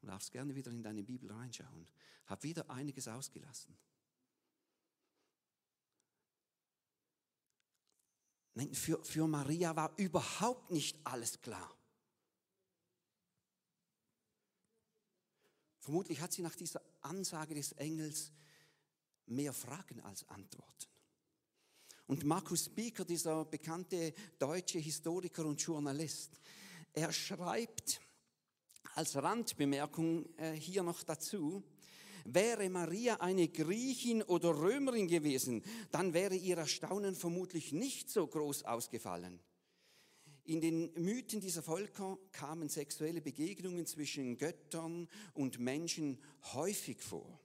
Du 0.00 0.06
darfst 0.06 0.30
gerne 0.32 0.54
wieder 0.54 0.70
in 0.70 0.82
deine 0.82 1.02
Bibel 1.02 1.30
reinschauen. 1.30 1.86
Hab 2.26 2.42
wieder 2.42 2.68
einiges 2.70 3.08
ausgelassen. 3.08 3.76
Nein, 8.54 8.74
für, 8.74 9.02
für 9.04 9.26
Maria 9.28 9.76
war 9.76 9.96
überhaupt 9.98 10.70
nicht 10.70 10.98
alles 11.06 11.40
klar. 11.40 11.76
Vermutlich 15.78 16.20
hat 16.20 16.32
sie 16.32 16.42
nach 16.42 16.56
dieser 16.56 16.82
Ansage 17.00 17.54
des 17.54 17.72
Engels 17.72 18.32
mehr 19.26 19.52
Fragen 19.52 20.00
als 20.00 20.28
Antworten. 20.28 20.97
Und 22.08 22.24
Markus 22.24 22.70
Bieker, 22.70 23.04
dieser 23.04 23.44
bekannte 23.44 24.14
deutsche 24.38 24.78
Historiker 24.78 25.44
und 25.44 25.60
Journalist, 25.60 26.40
er 26.94 27.12
schreibt 27.12 28.00
als 28.94 29.14
Randbemerkung 29.14 30.26
äh, 30.38 30.52
hier 30.52 30.82
noch 30.82 31.02
dazu, 31.02 31.62
wäre 32.24 32.70
Maria 32.70 33.16
eine 33.16 33.48
Griechin 33.48 34.22
oder 34.22 34.58
Römerin 34.58 35.06
gewesen, 35.06 35.62
dann 35.90 36.14
wäre 36.14 36.34
ihr 36.34 36.56
Erstaunen 36.56 37.14
vermutlich 37.14 37.72
nicht 37.72 38.08
so 38.08 38.26
groß 38.26 38.64
ausgefallen. 38.64 39.38
In 40.44 40.62
den 40.62 40.90
Mythen 40.94 41.42
dieser 41.42 41.62
Völker 41.62 42.16
kamen 42.32 42.70
sexuelle 42.70 43.20
Begegnungen 43.20 43.84
zwischen 43.84 44.38
Göttern 44.38 45.08
und 45.34 45.58
Menschen 45.58 46.18
häufig 46.54 47.02
vor. 47.02 47.38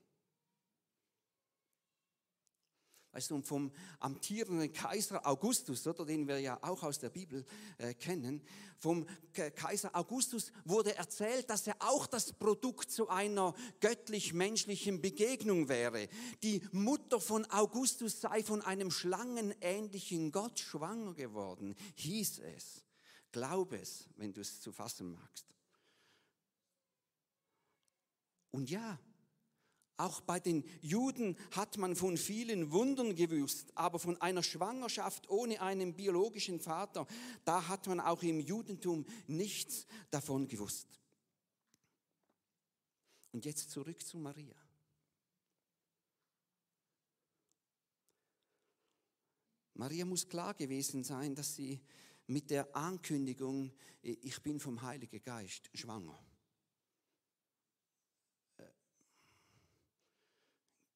Weißt 3.13 3.29
du, 3.29 3.41
vom 3.43 3.71
amtierenden 3.99 4.73
Kaiser 4.73 5.25
Augustus, 5.27 5.85
oder, 5.85 6.03
den 6.03 6.27
wir 6.27 6.39
ja 6.39 6.57
auch 6.63 6.81
aus 6.81 6.97
der 6.97 7.09
Bibel 7.09 7.45
äh, 7.77 7.93
kennen, 7.93 8.41
vom 8.79 9.05
Kaiser 9.31 9.95
Augustus 9.95 10.51
wurde 10.65 10.95
erzählt, 10.95 11.47
dass 11.49 11.67
er 11.67 11.75
auch 11.79 12.07
das 12.07 12.33
Produkt 12.33 12.91
zu 12.91 13.07
einer 13.07 13.53
göttlich-menschlichen 13.81 14.99
Begegnung 14.99 15.69
wäre. 15.69 16.09
Die 16.41 16.61
Mutter 16.71 17.21
von 17.21 17.45
Augustus 17.51 18.19
sei 18.19 18.43
von 18.43 18.63
einem 18.63 18.89
schlangenähnlichen 18.89 20.31
Gott 20.31 20.59
schwanger 20.59 21.13
geworden, 21.13 21.75
hieß 21.95 22.39
es. 22.39 22.83
Glaub 23.31 23.73
es, 23.73 24.09
wenn 24.17 24.33
du 24.33 24.41
es 24.41 24.59
zu 24.59 24.71
fassen 24.71 25.11
magst. 25.11 25.45
Und 28.49 28.69
ja, 28.69 28.99
auch 30.03 30.21
bei 30.21 30.39
den 30.39 30.63
Juden 30.81 31.37
hat 31.51 31.77
man 31.77 31.95
von 31.95 32.17
vielen 32.17 32.71
Wundern 32.71 33.15
gewusst, 33.15 33.71
aber 33.75 33.99
von 33.99 34.19
einer 34.21 34.43
Schwangerschaft 34.43 35.29
ohne 35.29 35.61
einen 35.61 35.93
biologischen 35.93 36.59
Vater, 36.59 37.07
da 37.45 37.67
hat 37.67 37.87
man 37.87 37.99
auch 37.99 38.21
im 38.21 38.39
Judentum 38.39 39.05
nichts 39.27 39.87
davon 40.11 40.47
gewusst. 40.47 40.87
Und 43.31 43.45
jetzt 43.45 43.71
zurück 43.71 44.05
zu 44.05 44.17
Maria. 44.17 44.55
Maria 49.75 50.05
muss 50.05 50.27
klar 50.27 50.53
gewesen 50.53 51.03
sein, 51.03 51.33
dass 51.33 51.55
sie 51.55 51.81
mit 52.27 52.51
der 52.51 52.75
Ankündigung, 52.75 53.73
ich 54.01 54.41
bin 54.43 54.59
vom 54.59 54.81
Heiligen 54.81 55.21
Geist 55.23 55.69
schwanger, 55.73 56.17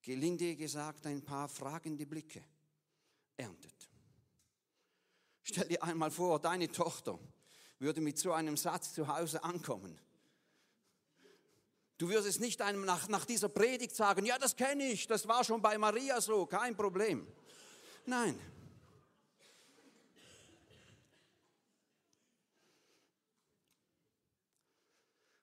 gelinde 0.07 0.55
gesagt, 0.55 1.05
ein 1.05 1.21
paar 1.21 1.49
fragende 1.49 2.05
Blicke 2.05 2.41
erntet. 3.35 3.89
Stell 5.43 5.67
dir 5.67 5.83
einmal 5.83 6.11
vor, 6.11 6.39
deine 6.39 6.71
Tochter 6.71 7.19
würde 7.79 7.99
mit 7.99 8.17
so 8.17 8.31
einem 8.31 8.55
Satz 8.55 8.93
zu 8.93 9.09
Hause 9.09 9.43
ankommen. 9.43 9.99
Du 11.97 12.07
würdest 12.07 12.39
nicht 12.39 12.61
einem 12.61 12.85
nach, 12.85 13.09
nach 13.09 13.25
dieser 13.25 13.49
Predigt 13.49 13.97
sagen, 13.97 14.25
ja, 14.25 14.37
das 14.37 14.55
kenne 14.55 14.85
ich, 14.85 15.07
das 15.07 15.27
war 15.27 15.43
schon 15.43 15.61
bei 15.61 15.77
Maria 15.77 16.21
so, 16.21 16.45
kein 16.45 16.77
Problem. 16.77 17.27
Nein. 18.05 18.39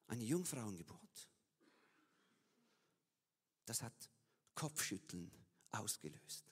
Eine 0.07 0.25
Jungfrauengeburt. 0.25 1.29
Das 3.67 3.83
hat 3.83 4.14
Kopfschütteln 4.55 5.31
ausgelöst. 5.71 6.45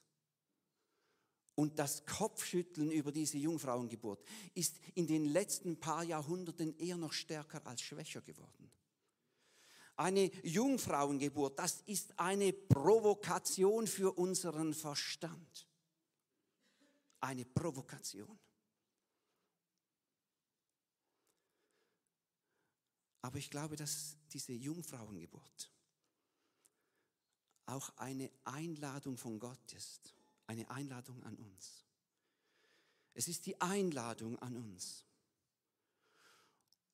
Und 1.55 1.79
das 1.79 2.05
Kopfschütteln 2.07 2.91
über 2.91 3.13
diese 3.13 3.37
Jungfrauengeburt 3.37 4.25
ist 4.55 4.79
in 4.95 5.07
den 5.07 5.27
letzten 5.27 5.79
paar 5.79 6.03
Jahrhunderten 6.03 6.77
eher 6.79 6.97
noch 6.97 7.13
stärker 7.13 7.67
als 7.67 7.83
schwächer 7.83 8.23
geworden. 8.23 8.71
Eine 9.97 10.31
Jungfrauengeburt, 10.45 11.59
das 11.59 11.83
ist 11.83 12.19
eine 12.19 12.53
Provokation 12.53 13.87
für 13.87 14.13
unseren 14.13 14.73
Verstand. 14.73 15.69
Eine 17.21 17.45
Provokation. 17.45 18.39
Aber 23.21 23.39
ich 23.39 23.51
glaube, 23.51 23.77
dass 23.77 24.17
diese 24.33 24.53
Jungfrauengeburt 24.53 25.72
auch 27.67 27.97
eine 27.97 28.31
Einladung 28.45 29.17
von 29.17 29.39
Gott 29.39 29.73
ist, 29.73 30.15
eine 30.47 30.69
Einladung 30.71 31.23
an 31.23 31.37
uns. 31.37 31.85
Es 33.15 33.29
ist 33.29 33.47
die 33.47 33.61
Einladung 33.61 34.39
an 34.39 34.57
uns, 34.57 35.05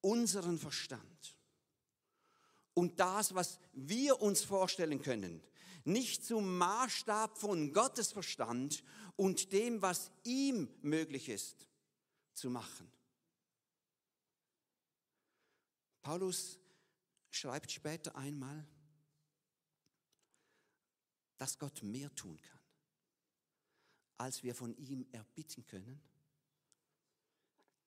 unseren 0.01 0.59
Verstand 0.59 1.37
und 2.75 3.01
das, 3.01 3.35
was 3.35 3.59
wir 3.73 4.21
uns 4.21 4.43
vorstellen 4.43 5.03
können, 5.03 5.43
nicht 5.85 6.25
zum 6.25 6.59
Maßstab 6.59 7.39
von 7.39 7.73
Gottes 7.73 8.13
Verstand 8.13 8.85
und 9.17 9.53
dem, 9.53 9.81
was 9.83 10.11
ihm 10.25 10.69
möglich 10.83 11.29
ist, 11.29 11.67
zu 12.35 12.51
machen. 12.51 12.91
Paulus 16.03 16.59
schreibt 17.31 17.71
später 17.71 18.15
einmal, 18.17 18.67
dass 21.39 21.59
Gott 21.59 21.83
mehr 21.83 22.15
tun 22.15 22.41
kann, 22.43 22.61
als 24.19 24.43
wir 24.43 24.55
von 24.55 24.77
ihm 24.77 25.07
erbitten 25.13 25.65
können, 25.65 26.01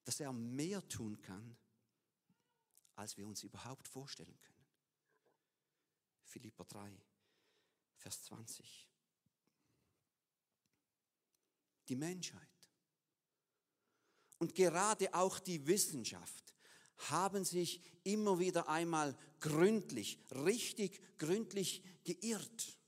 dass 0.03 0.19
er 0.19 0.33
mehr 0.33 0.87
tun 0.87 1.21
kann, 1.21 1.55
als 2.95 3.17
wir 3.17 3.27
uns 3.27 3.43
überhaupt 3.43 3.87
vorstellen 3.87 4.39
können. 4.39 4.65
Philipper 6.23 6.65
3, 6.65 6.91
Vers 7.97 8.23
20. 8.23 8.89
Die 11.87 11.95
Menschheit 11.95 12.47
und 14.37 14.55
gerade 14.55 15.13
auch 15.13 15.39
die 15.39 15.67
Wissenschaft 15.67 16.55
haben 17.09 17.43
sich 17.43 17.81
immer 18.03 18.39
wieder 18.39 18.69
einmal 18.69 19.17
gründlich, 19.39 20.19
richtig 20.31 20.99
gründlich 21.17 21.83
geirrt. 22.03 22.81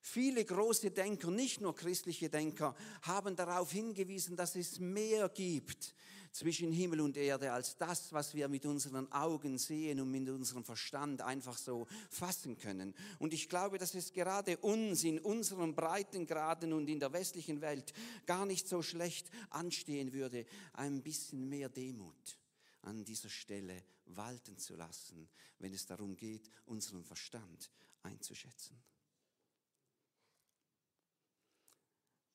Viele 0.00 0.44
große 0.44 0.90
Denker, 0.90 1.30
nicht 1.30 1.60
nur 1.60 1.74
christliche 1.74 2.30
Denker, 2.30 2.74
haben 3.02 3.36
darauf 3.36 3.70
hingewiesen, 3.72 4.36
dass 4.36 4.56
es 4.56 4.78
mehr 4.78 5.28
gibt 5.28 5.94
zwischen 6.32 6.72
Himmel 6.72 7.00
und 7.00 7.16
Erde 7.16 7.52
als 7.52 7.76
das, 7.76 8.12
was 8.12 8.34
wir 8.34 8.48
mit 8.48 8.64
unseren 8.64 9.10
Augen 9.12 9.58
sehen 9.58 10.00
und 10.00 10.10
mit 10.10 10.28
unserem 10.28 10.64
Verstand 10.64 11.22
einfach 11.22 11.58
so 11.58 11.86
fassen 12.08 12.56
können. 12.56 12.94
Und 13.18 13.34
ich 13.34 13.48
glaube, 13.48 13.78
dass 13.78 13.94
es 13.94 14.12
gerade 14.12 14.56
uns 14.58 15.04
in 15.04 15.18
unseren 15.18 15.74
Breitengraden 15.74 16.72
und 16.72 16.88
in 16.88 17.00
der 17.00 17.12
westlichen 17.12 17.60
Welt 17.60 17.92
gar 18.26 18.46
nicht 18.46 18.68
so 18.68 18.82
schlecht 18.82 19.30
anstehen 19.50 20.12
würde, 20.12 20.46
ein 20.72 21.02
bisschen 21.02 21.48
mehr 21.48 21.68
Demut 21.68 22.38
an 22.82 23.04
dieser 23.04 23.28
Stelle 23.28 23.82
walten 24.06 24.56
zu 24.56 24.76
lassen, 24.76 25.28
wenn 25.58 25.74
es 25.74 25.86
darum 25.86 26.16
geht, 26.16 26.48
unseren 26.64 27.04
Verstand 27.04 27.70
einzuschätzen. 28.02 28.80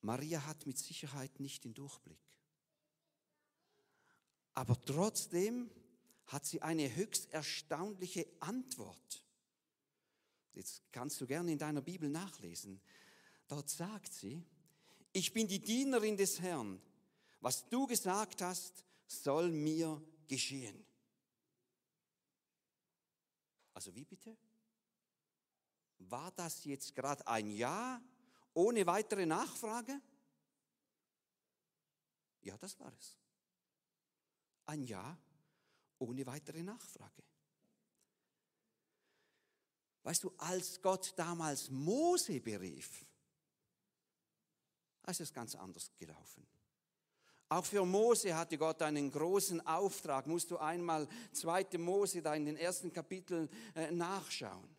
Maria 0.05 0.45
hat 0.45 0.67
mit 0.67 0.77
Sicherheit 0.77 1.39
nicht 1.39 1.63
den 1.63 1.73
Durchblick. 1.73 2.19
Aber 4.53 4.79
trotzdem 4.85 5.69
hat 6.27 6.45
sie 6.45 6.61
eine 6.61 6.95
höchst 6.95 7.33
erstaunliche 7.33 8.27
Antwort. 8.39 9.25
Jetzt 10.53 10.83
kannst 10.91 11.19
du 11.19 11.25
gerne 11.25 11.51
in 11.51 11.57
deiner 11.57 11.81
Bibel 11.81 12.09
nachlesen. 12.09 12.79
Dort 13.47 13.69
sagt 13.69 14.13
sie, 14.13 14.43
ich 15.11 15.33
bin 15.33 15.47
die 15.47 15.59
Dienerin 15.59 16.17
des 16.17 16.39
Herrn. 16.39 16.79
Was 17.41 17.67
du 17.67 17.87
gesagt 17.87 18.41
hast, 18.41 18.85
soll 19.07 19.51
mir 19.51 20.01
geschehen. 20.27 20.85
Also 23.73 23.93
wie 23.95 24.05
bitte? 24.05 24.37
War 25.97 26.31
das 26.31 26.63
jetzt 26.63 26.95
gerade 26.95 27.27
ein 27.27 27.49
Ja 27.49 28.01
ohne 28.55 28.85
weitere 28.87 29.27
Nachfrage? 29.27 30.01
Ja, 32.41 32.57
das 32.57 32.79
war 32.79 32.91
es. 32.97 33.17
Ein 34.65 34.83
Ja 34.83 35.15
ohne 35.99 36.25
weitere 36.25 36.63
Nachfrage. 36.63 37.23
Weißt 40.03 40.23
du, 40.23 40.33
als 40.37 40.81
Gott 40.81 41.13
damals 41.15 41.69
Mose 41.69 42.39
berief, 42.39 43.05
ist 45.07 45.21
es 45.21 45.33
ganz 45.33 45.55
anders 45.55 45.91
gelaufen. 45.97 46.45
Auch 47.49 47.65
für 47.65 47.85
Mose 47.85 48.35
hatte 48.35 48.57
Gott 48.57 48.81
einen 48.81 49.11
großen 49.11 49.65
Auftrag. 49.65 50.25
Musst 50.25 50.49
du 50.49 50.57
einmal 50.57 51.07
2. 51.31 51.77
Mose 51.77 52.21
da 52.21 52.33
in 52.33 52.45
den 52.45 52.57
ersten 52.57 52.91
Kapiteln 52.91 53.49
äh, 53.75 53.91
nachschauen. 53.91 54.74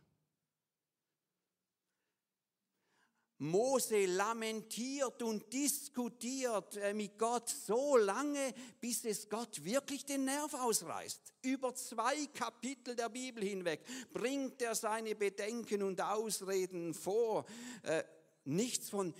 Mose 3.38 4.06
lamentiert 4.06 5.22
und 5.22 5.52
diskutiert 5.52 6.76
äh, 6.76 6.94
mit 6.94 7.18
Gott 7.18 7.48
so 7.48 7.96
lange, 7.96 8.54
bis 8.80 9.04
es 9.04 9.28
Gott 9.28 9.62
wirklich 9.62 10.06
den 10.06 10.24
Nerv 10.24 10.54
ausreißt. 10.54 11.34
Über 11.42 11.74
zwei 11.74 12.26
Kapitel 12.28 12.96
der 12.96 13.10
Bibel 13.10 13.44
hinweg 13.44 13.84
bringt 14.12 14.62
er 14.62 14.74
seine 14.74 15.14
Bedenken 15.14 15.82
und 15.82 16.00
Ausreden 16.00 16.94
vor. 16.94 17.44
Äh, 17.82 18.04
nichts 18.44 18.88
von, 18.88 19.14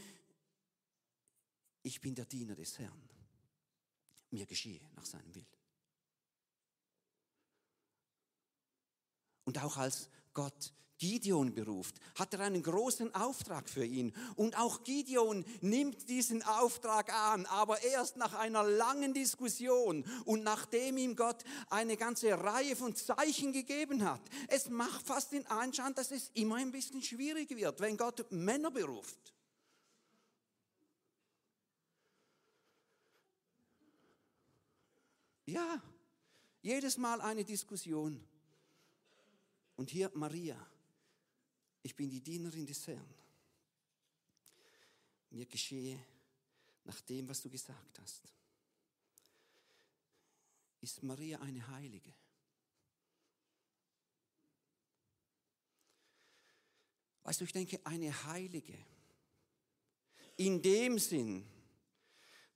ich 1.82 2.00
bin 2.00 2.14
der 2.14 2.24
Diener 2.24 2.54
des 2.54 2.78
Herrn. 2.78 3.08
mir 4.30 4.46
geschehe 4.46 4.80
nach 4.94 5.04
seinem 5.04 5.34
Willen. 5.34 5.46
Und 9.44 9.62
auch 9.62 9.76
als 9.76 10.08
Gott 10.34 10.72
Gideon 10.98 11.52
beruft, 11.54 11.96
hat 12.14 12.32
er 12.34 12.40
einen 12.40 12.62
großen 12.62 13.14
Auftrag 13.14 13.68
für 13.68 13.84
ihn. 13.84 14.12
Und 14.34 14.58
auch 14.58 14.84
Gideon 14.84 15.44
nimmt 15.60 16.08
diesen 16.08 16.42
Auftrag 16.42 17.12
an, 17.12 17.46
aber 17.46 17.82
erst 17.82 18.16
nach 18.16 18.34
einer 18.34 18.62
langen 18.62 19.14
Diskussion 19.14 20.04
und 20.24 20.42
nachdem 20.42 20.96
ihm 20.96 21.16
Gott 21.16 21.44
eine 21.68 21.96
ganze 21.96 22.32
Reihe 22.32 22.76
von 22.76 22.94
Zeichen 22.94 23.52
gegeben 23.52 24.04
hat. 24.04 24.22
Es 24.48 24.68
macht 24.68 25.06
fast 25.06 25.32
den 25.32 25.46
Anschein, 25.46 25.94
dass 25.94 26.10
es 26.10 26.30
immer 26.34 26.56
ein 26.56 26.72
bisschen 26.72 27.02
schwierig 27.02 27.54
wird, 27.54 27.80
wenn 27.80 27.96
Gott 27.96 28.30
Männer 28.30 28.70
beruft. 28.70 29.34
Ja, 35.46 35.80
jedes 36.60 36.98
Mal 36.98 37.20
eine 37.20 37.44
Diskussion. 37.44 38.20
Und 39.76 39.90
hier 39.90 40.10
Maria, 40.14 40.56
ich 41.86 41.94
bin 41.94 42.10
die 42.10 42.20
Dienerin 42.20 42.66
des 42.66 42.84
Herrn. 42.88 43.14
Mir 45.30 45.46
geschehe 45.46 46.04
nach 46.82 47.00
dem, 47.02 47.28
was 47.28 47.40
du 47.40 47.48
gesagt 47.48 48.00
hast. 48.00 48.22
Ist 50.80 51.00
Maria 51.04 51.40
eine 51.40 51.64
Heilige? 51.68 52.12
Weißt 57.22 57.40
du, 57.40 57.44
ich 57.44 57.52
denke, 57.52 57.80
eine 57.84 58.24
Heilige. 58.24 58.76
In 60.38 60.60
dem 60.60 60.98
Sinn, 60.98 61.46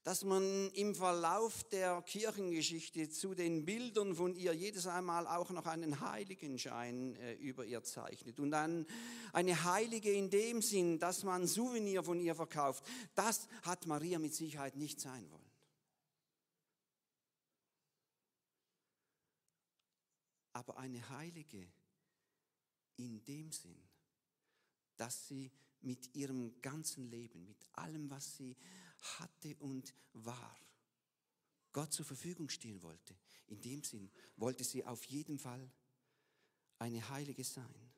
dass 0.03 0.25
man 0.25 0.71
im 0.71 0.95
Verlauf 0.95 1.63
der 1.65 2.01
Kirchengeschichte 2.03 3.11
zu 3.11 3.35
den 3.35 3.67
Bildern 3.67 4.15
von 4.15 4.35
ihr 4.35 4.55
jedes 4.55 4.87
einmal 4.87 5.27
auch 5.27 5.51
noch 5.51 5.67
einen 5.67 6.01
Heiligenschein 6.01 7.17
äh, 7.17 7.35
über 7.35 7.67
ihr 7.67 7.83
zeichnet. 7.83 8.41
Und 8.41 8.51
dann 8.51 8.87
eine 9.33 9.65
Heilige 9.65 10.11
in 10.11 10.31
dem 10.31 10.63
Sinn, 10.63 10.99
dass 10.99 11.23
man 11.23 11.47
Souvenir 11.47 12.03
von 12.03 12.19
ihr 12.19 12.35
verkauft. 12.35 12.85
Das 13.15 13.47
hat 13.63 13.87
Maria 13.87 14.19
mit 14.19 14.35
Sicherheit 14.35 14.77
nicht 14.77 15.01
sein 15.01 15.31
wollen. 15.31 15.41
Aber 20.55 20.79
eine 20.79 21.09
Heilige 21.11 21.67
in 22.97 23.23
dem 23.25 23.53
Sinn, 23.53 23.83
dass 24.97 25.29
sie 25.29 25.51
mit 25.83 26.15
ihrem 26.15 26.61
ganzen 26.61 27.11
Leben, 27.11 27.45
mit 27.47 27.57
allem, 27.73 28.11
was 28.11 28.37
sie 28.37 28.57
hatte 29.01 29.57
und 29.57 29.95
war, 30.13 30.57
Gott 31.73 31.93
zur 31.93 32.05
Verfügung 32.05 32.49
stehen 32.49 32.83
wollte. 32.83 33.15
In 33.47 33.61
dem 33.61 33.83
Sinn 33.83 34.11
wollte 34.37 34.65
sie 34.65 34.85
auf 34.85 35.05
jeden 35.05 35.39
Fall 35.39 35.71
eine 36.79 37.09
Heilige 37.11 37.45
sein. 37.45 37.93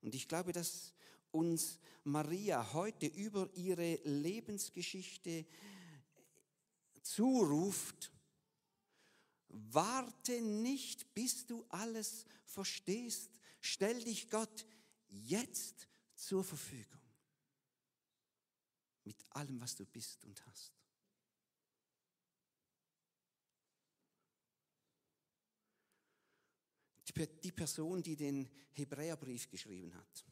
Und 0.00 0.14
ich 0.14 0.28
glaube, 0.28 0.52
dass 0.52 0.92
uns 1.30 1.78
Maria 2.04 2.72
heute 2.72 3.06
über 3.06 3.50
ihre 3.54 3.96
Lebensgeschichte 4.04 5.46
zuruft, 7.02 8.12
warte 9.48 10.40
nicht, 10.40 11.14
bis 11.14 11.46
du 11.46 11.64
alles 11.68 12.24
verstehst, 12.44 13.30
stell 13.60 14.02
dich 14.02 14.30
Gott 14.30 14.66
jetzt 15.08 15.88
zur 16.14 16.42
Verfügung 16.42 17.01
mit 19.04 19.16
allem, 19.30 19.60
was 19.60 19.74
du 19.74 19.84
bist 19.86 20.24
und 20.24 20.44
hast. 20.46 20.72
Die 27.44 27.52
Person, 27.52 28.02
die 28.02 28.16
den 28.16 28.48
Hebräerbrief 28.72 29.50
geschrieben 29.50 29.94
hat, 29.94 30.24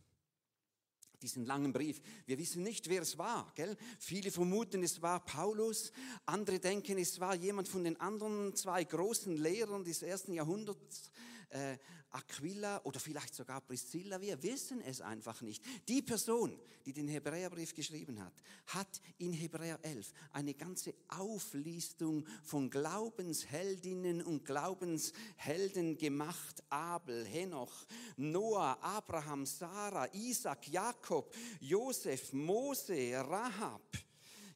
diesen 1.20 1.44
langen 1.44 1.72
Brief. 1.72 2.00
Wir 2.24 2.38
wissen 2.38 2.62
nicht, 2.62 2.88
wer 2.88 3.02
es 3.02 3.18
war. 3.18 3.52
Gell? 3.54 3.76
Viele 3.98 4.30
vermuten, 4.30 4.82
es 4.82 5.02
war 5.02 5.22
Paulus. 5.24 5.92
Andere 6.24 6.58
denken, 6.58 6.96
es 6.98 7.20
war 7.20 7.34
jemand 7.34 7.68
von 7.68 7.84
den 7.84 8.00
anderen 8.00 8.56
zwei 8.56 8.84
großen 8.84 9.36
Lehrern 9.36 9.84
des 9.84 10.02
ersten 10.02 10.32
Jahrhunderts 10.32 11.10
äh, 11.50 11.76
Aquila 12.12 12.80
oder 12.84 12.98
vielleicht 12.98 13.34
sogar 13.34 13.60
Priscilla, 13.60 14.20
wir 14.20 14.42
wissen 14.42 14.80
es 14.80 15.00
einfach 15.00 15.40
nicht. 15.42 15.62
Die 15.88 16.02
Person, 16.02 16.58
die 16.84 16.92
den 16.92 17.06
Hebräerbrief 17.06 17.74
geschrieben 17.74 18.20
hat, 18.22 18.32
hat 18.66 19.00
in 19.18 19.32
Hebräer 19.32 19.78
11 19.82 20.12
eine 20.32 20.54
ganze 20.54 20.94
Auflistung 21.08 22.26
von 22.42 22.68
Glaubensheldinnen 22.68 24.22
und 24.22 24.44
Glaubenshelden 24.44 25.98
gemacht. 25.98 26.62
Abel, 26.68 27.24
Henoch, 27.24 27.86
Noah, 28.16 28.78
Abraham, 28.82 29.46
Sarah, 29.46 30.08
Isaac, 30.12 30.68
Jakob, 30.68 31.32
Josef, 31.60 32.32
Mose, 32.32 33.12
Rahab, 33.14 33.82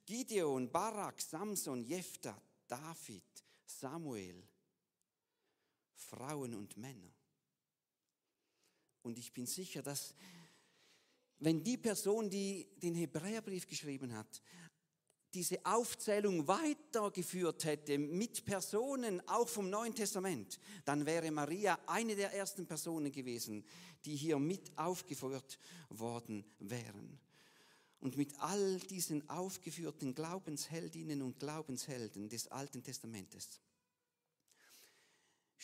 Gideon, 0.04 0.70
Barak, 0.70 1.20
Samson, 1.20 1.84
Jephthah, 1.84 2.40
David, 2.66 3.22
Samuel, 3.64 4.42
Frauen 5.94 6.54
und 6.54 6.76
Männer. 6.76 7.12
Und 9.02 9.18
ich 9.18 9.32
bin 9.32 9.46
sicher, 9.46 9.82
dass 9.82 10.14
wenn 11.38 11.62
die 11.62 11.76
Person, 11.76 12.30
die 12.30 12.66
den 12.76 12.94
Hebräerbrief 12.94 13.66
geschrieben 13.66 14.14
hat, 14.14 14.42
diese 15.34 15.64
Aufzählung 15.66 16.46
weitergeführt 16.46 17.64
hätte 17.64 17.98
mit 17.98 18.44
Personen 18.44 19.20
auch 19.28 19.48
vom 19.48 19.68
Neuen 19.68 19.94
Testament, 19.94 20.60
dann 20.84 21.04
wäre 21.04 21.30
Maria 21.32 21.78
eine 21.86 22.14
der 22.14 22.32
ersten 22.32 22.66
Personen 22.66 23.10
gewesen, 23.10 23.64
die 24.04 24.14
hier 24.14 24.38
mit 24.38 24.76
aufgeführt 24.78 25.58
worden 25.90 26.44
wären. 26.60 27.18
Und 27.98 28.16
mit 28.16 28.38
all 28.38 28.78
diesen 28.78 29.28
aufgeführten 29.28 30.14
Glaubensheldinnen 30.14 31.20
und 31.20 31.38
Glaubenshelden 31.40 32.28
des 32.28 32.48
Alten 32.48 32.82
Testamentes 32.82 33.60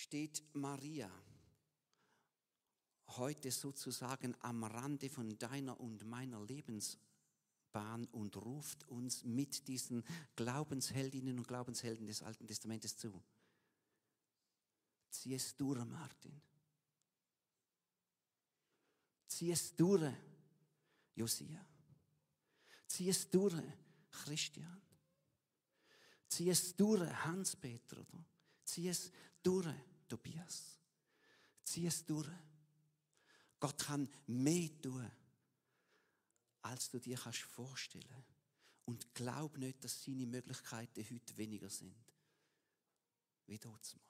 steht 0.00 0.42
Maria 0.54 1.10
heute 3.16 3.50
sozusagen 3.50 4.34
am 4.40 4.64
Rande 4.64 5.10
von 5.10 5.36
deiner 5.38 5.78
und 5.78 6.04
meiner 6.06 6.42
Lebensbahn 6.44 8.06
und 8.12 8.36
ruft 8.36 8.88
uns 8.88 9.24
mit 9.24 9.68
diesen 9.68 10.04
Glaubensheldinnen 10.36 11.38
und 11.38 11.46
Glaubenshelden 11.46 12.06
des 12.06 12.22
Alten 12.22 12.46
Testamentes 12.46 12.96
zu. 12.96 13.22
Zieh 15.10 15.34
es 15.34 15.56
durch, 15.56 15.84
Martin. 15.84 16.40
Zieh 19.26 19.50
es 19.50 19.74
durch, 19.76 20.12
Josia. 21.14 21.66
Zieh 22.86 23.08
es 23.10 23.28
durch, 23.28 23.54
Christian. 24.10 24.80
Zieh 26.28 26.50
es 26.50 26.76
durch, 26.76 27.02
Hans-Peter. 27.24 28.06
Zieh 28.64 28.88
es 28.88 29.10
durch, 29.42 29.66
Tobias. 30.10 30.78
Zieh 31.64 31.86
es 31.86 32.04
durch. 32.04 32.28
Gott 33.60 33.78
kann 33.78 34.08
mehr 34.26 34.68
tun, 34.80 35.10
als 36.62 36.90
du 36.90 36.98
dir 36.98 37.16
kannst 37.16 37.42
vorstellen. 37.42 38.24
Und 38.86 39.14
glaub 39.14 39.56
nicht, 39.56 39.84
dass 39.84 40.02
seine 40.02 40.26
Möglichkeiten 40.26 41.04
heute 41.08 41.36
weniger 41.36 41.70
sind. 41.70 41.94
Wie 43.46 43.58
dort 43.58 43.94
mal. 43.94 44.02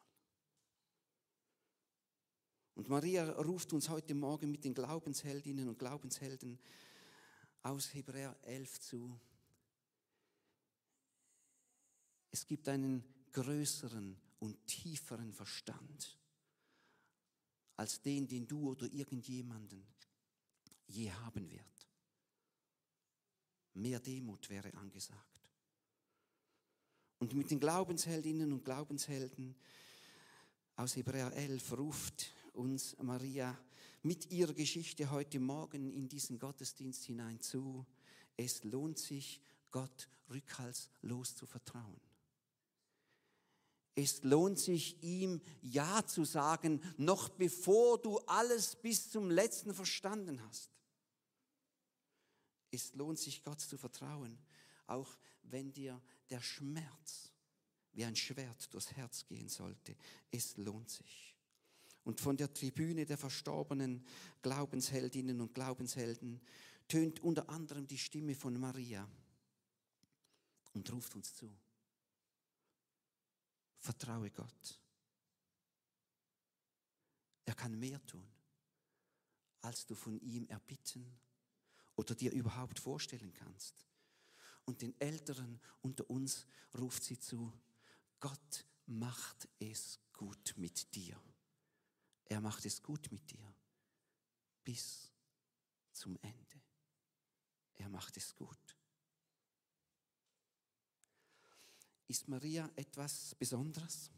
Und 2.77 2.89
Maria 2.89 3.29
ruft 3.33 3.73
uns 3.75 3.91
heute 3.91 4.15
Morgen 4.15 4.51
mit 4.51 4.65
den 4.65 4.73
Glaubensheldinnen 4.73 5.69
und 5.69 5.79
Glaubenshelden 5.79 6.59
aus 7.63 7.93
Hebräer 7.93 8.35
11 8.43 8.81
zu. 8.81 9.21
Es 12.31 12.47
gibt 12.47 12.69
einen 12.69 13.05
größeren 13.33 14.17
und 14.41 14.67
tieferen 14.67 15.33
Verstand 15.33 16.19
als 17.77 18.03
den, 18.03 18.29
den 18.29 18.47
du 18.47 18.71
oder 18.71 18.93
irgendjemanden 18.93 19.87
je 20.87 21.11
haben 21.11 21.49
wird. 21.51 21.89
Mehr 23.75 24.01
Demut 24.01 24.51
wäre 24.51 24.75
angesagt. 24.75 25.41
Und 27.21 27.35
mit 27.35 27.51
den 27.51 27.61
Glaubensheldinnen 27.61 28.53
und 28.53 28.65
Glaubenshelden 28.65 29.55
aus 30.77 30.97
Hebräer 30.97 31.33
11 31.33 31.79
ruft 31.79 32.33
uns 32.55 32.97
Maria 32.99 33.57
mit 34.03 34.31
ihrer 34.31 34.55
Geschichte 34.55 35.11
heute 35.11 35.39
Morgen 35.39 35.91
in 35.93 36.09
diesen 36.09 36.39
Gottesdienst 36.39 37.05
hinein 37.05 37.41
zu. 37.41 37.87
Es 38.37 38.65
lohnt 38.65 38.99
sich, 38.99 39.41
Gott 39.71 40.09
rückhaltslos 40.31 41.37
zu 41.37 41.47
vertrauen. 41.47 42.01
Es 43.95 44.23
lohnt 44.23 44.59
sich 44.59 45.03
ihm 45.03 45.41
Ja 45.63 46.07
zu 46.07 46.25
sagen, 46.25 46.81
noch 46.97 47.29
bevor 47.29 48.01
du 48.01 48.19
alles 48.21 48.77
bis 48.77 49.11
zum 49.11 49.31
letzten 49.31 49.75
verstanden 49.75 50.41
hast. 50.47 50.71
Es 52.71 52.95
lohnt 52.95 53.19
sich 53.19 53.43
Gott 53.43 53.61
zu 53.61 53.77
vertrauen, 53.77 54.39
auch 54.87 55.19
wenn 55.43 55.73
dir 55.73 56.01
der 56.31 56.41
Schmerz 56.41 57.33
wie 57.93 58.05
ein 58.05 58.17
Schwert 58.17 58.73
durchs 58.73 58.93
Herz 58.93 59.27
gehen 59.27 59.49
sollte. 59.49 59.97
Es 60.31 60.57
lohnt 60.57 60.91
sich. 60.91 61.37
Und 62.05 62.21
von 62.21 62.37
der 62.37 62.53
Tribüne 62.53 63.05
der 63.05 63.19
verstorbenen 63.19 64.05
Glaubensheldinnen 64.43 65.41
und 65.41 65.55
Glaubenshelden 65.55 66.41
tönt 66.89 67.21
unter 67.21 67.49
anderem 67.51 67.87
die 67.87 67.99
Stimme 67.99 68.35
von 68.35 68.59
Maria 68.59 69.09
und 70.73 70.91
ruft 70.93 71.15
uns 71.15 71.35
zu. 71.35 71.51
Vertraue 73.81 74.31
Gott. 74.31 74.81
Er 77.47 77.55
kann 77.55 77.79
mehr 77.79 78.05
tun, 78.07 78.31
als 79.63 79.87
du 79.87 79.95
von 79.95 80.21
ihm 80.21 80.47
erbitten 80.47 81.19
oder 81.97 82.15
dir 82.15 82.33
überhaupt 82.33 82.79
vorstellen 82.79 83.33
kannst. 83.35 83.87
Und 84.67 84.83
den 84.83 84.99
Älteren 85.01 85.61
unter 85.81 86.09
uns 86.09 86.47
ruft 86.79 87.03
sie 87.03 87.19
zu, 87.19 87.53
Gott 88.21 88.65
macht 88.87 89.49
es 89.59 89.99
gut 90.13 90.55
mit 90.57 90.95
dir. 90.95 91.21
Er 92.27 92.41
macht 92.41 92.65
es 92.67 92.83
gut 92.83 93.11
mit 93.11 93.31
dir 93.31 93.55
bis 94.63 95.11
zum 95.93 96.17
Ende. 96.23 96.63
Er 97.75 97.89
macht 97.89 98.17
es 98.17 98.35
gut. 98.37 98.77
Ist 102.11 102.27
Maria 102.27 102.69
etwas 102.75 103.37
Besonderes? 103.37 104.11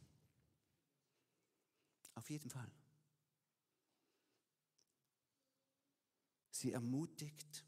Auf 2.15 2.31
jeden 2.31 2.49
Fall. 2.49 2.73
Sie 6.51 6.73
ermutigt, 6.73 7.67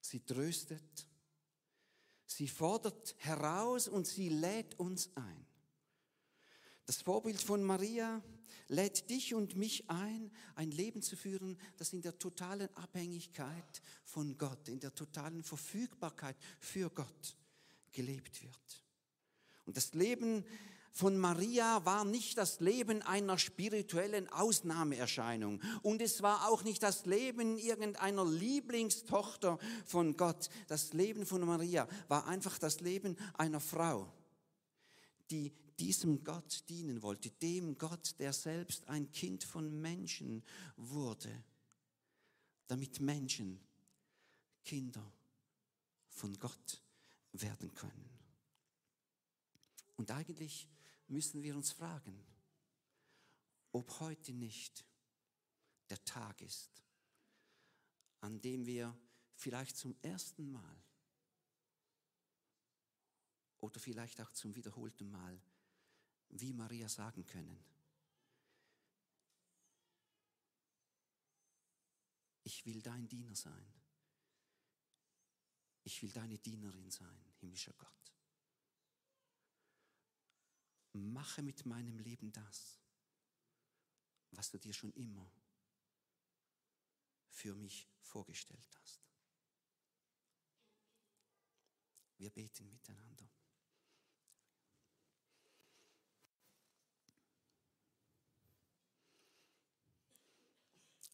sie 0.00 0.24
tröstet, 0.24 1.06
sie 2.24 2.48
fordert 2.48 3.14
heraus 3.18 3.88
und 3.88 4.06
sie 4.06 4.30
lädt 4.30 4.78
uns 4.78 5.14
ein. 5.16 5.46
Das 6.86 7.02
Vorbild 7.02 7.42
von 7.42 7.62
Maria 7.62 8.22
lädt 8.68 9.10
dich 9.10 9.34
und 9.34 9.54
mich 9.54 9.90
ein, 9.90 10.30
ein 10.54 10.70
Leben 10.70 11.02
zu 11.02 11.14
führen, 11.14 11.60
das 11.76 11.92
in 11.92 12.00
der 12.00 12.18
totalen 12.18 12.74
Abhängigkeit 12.74 13.82
von 14.06 14.38
Gott, 14.38 14.66
in 14.66 14.80
der 14.80 14.94
totalen 14.94 15.42
Verfügbarkeit 15.42 16.38
für 16.58 16.88
Gott 16.88 17.36
gelebt 17.92 18.42
wird. 18.42 18.84
Und 19.64 19.76
das 19.76 19.94
Leben 19.94 20.44
von 20.92 21.16
Maria 21.16 21.84
war 21.84 22.04
nicht 22.04 22.38
das 22.38 22.58
Leben 22.58 23.02
einer 23.02 23.38
spirituellen 23.38 24.28
Ausnahmeerscheinung. 24.30 25.60
Und 25.82 26.02
es 26.02 26.22
war 26.22 26.48
auch 26.48 26.64
nicht 26.64 26.82
das 26.82 27.06
Leben 27.06 27.56
irgendeiner 27.56 28.24
Lieblingstochter 28.24 29.58
von 29.84 30.16
Gott. 30.16 30.48
Das 30.66 30.92
Leben 30.94 31.24
von 31.24 31.42
Maria 31.42 31.86
war 32.08 32.26
einfach 32.26 32.58
das 32.58 32.80
Leben 32.80 33.16
einer 33.34 33.60
Frau, 33.60 34.12
die 35.30 35.52
diesem 35.78 36.24
Gott 36.24 36.64
dienen 36.68 37.02
wollte, 37.02 37.30
dem 37.30 37.78
Gott, 37.78 38.18
der 38.18 38.32
selbst 38.32 38.88
ein 38.88 39.12
Kind 39.12 39.44
von 39.44 39.80
Menschen 39.80 40.42
wurde, 40.76 41.30
damit 42.66 42.98
Menschen 42.98 43.60
Kinder 44.64 45.12
von 46.08 46.36
Gott 46.40 46.82
werden 47.32 47.72
können. 47.74 48.08
Und 49.96 50.10
eigentlich 50.10 50.68
müssen 51.08 51.42
wir 51.42 51.56
uns 51.56 51.72
fragen, 51.72 52.24
ob 53.72 54.00
heute 54.00 54.32
nicht 54.32 54.84
der 55.90 56.02
Tag 56.04 56.40
ist, 56.40 56.82
an 58.20 58.40
dem 58.40 58.66
wir 58.66 58.96
vielleicht 59.34 59.76
zum 59.76 59.96
ersten 60.02 60.50
Mal 60.50 60.82
oder 63.60 63.80
vielleicht 63.80 64.20
auch 64.20 64.32
zum 64.32 64.54
wiederholten 64.54 65.10
Mal 65.10 65.40
wie 66.30 66.52
Maria 66.52 66.88
sagen 66.88 67.24
können, 67.24 67.58
ich 72.44 72.64
will 72.66 72.82
dein 72.82 73.08
Diener 73.08 73.34
sein. 73.34 73.66
Ich 75.88 76.02
will 76.02 76.12
deine 76.12 76.36
Dienerin 76.36 76.90
sein, 76.90 77.18
himmlischer 77.40 77.72
Gott. 77.72 78.12
Mache 80.92 81.40
mit 81.40 81.64
meinem 81.64 81.98
Leben 81.98 82.30
das, 82.30 82.78
was 84.32 84.50
du 84.50 84.58
dir 84.58 84.74
schon 84.74 84.92
immer 84.92 85.32
für 87.30 87.54
mich 87.54 87.88
vorgestellt 88.02 88.68
hast. 88.82 89.00
Wir 92.18 92.28
beten 92.28 92.68
miteinander. 92.68 93.30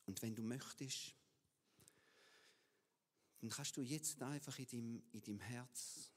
Und 0.06 0.20
wenn 0.20 0.34
du 0.34 0.42
möchtest, 0.42 1.14
dann 3.44 3.50
kannst 3.50 3.76
du 3.76 3.82
jetzt 3.82 4.22
einfach 4.22 4.58
in 4.58 4.66
deinem, 4.66 5.02
in 5.12 5.20
deinem 5.20 5.40
Herz 5.40 6.10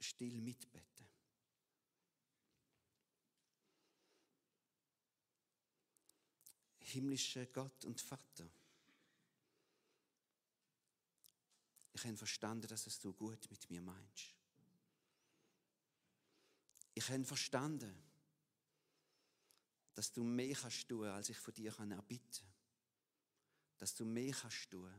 still 0.00 0.40
mitbeten. 0.40 1.06
Himmlischer 6.80 7.46
Gott 7.46 7.84
und 7.84 8.00
Vater, 8.00 8.50
ich 11.92 12.04
habe 12.04 12.16
verstanden, 12.16 12.66
dass 12.66 12.88
es 12.88 12.98
du 12.98 13.12
gut 13.12 13.48
mit 13.48 13.70
mir 13.70 13.80
meinst. 13.80 14.34
Ich 16.94 17.08
habe 17.08 17.24
verstanden, 17.24 17.94
dass 19.94 20.12
du 20.12 20.24
mehr 20.24 20.56
kannst 20.56 20.88
tun, 20.88 21.06
als 21.06 21.28
ich 21.28 21.38
von 21.38 21.54
dir 21.54 21.72
erbitten 21.78 22.44
kann 22.44 22.52
dass 23.78 23.94
du 23.94 24.04
mehr 24.04 24.32
kannst 24.32 24.68
tun, 24.68 24.92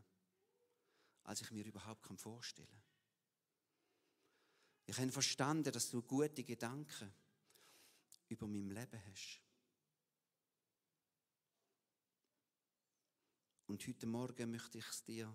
als 1.24 1.42
ich 1.42 1.52
mir 1.52 1.66
überhaupt 1.66 2.06
vorstellen 2.20 2.68
kann. 2.68 2.84
Ich 4.86 4.98
habe 4.98 5.12
verstanden, 5.12 5.72
dass 5.72 5.90
du 5.90 6.02
gute 6.02 6.44
Gedanken 6.44 7.14
über 8.28 8.48
mein 8.48 8.70
Leben 8.70 9.02
hast. 9.06 9.42
Und 13.68 13.88
heute 13.88 14.06
Morgen 14.06 14.52
möchte 14.52 14.78
ich 14.78 14.88
es 14.88 15.04
dir 15.04 15.34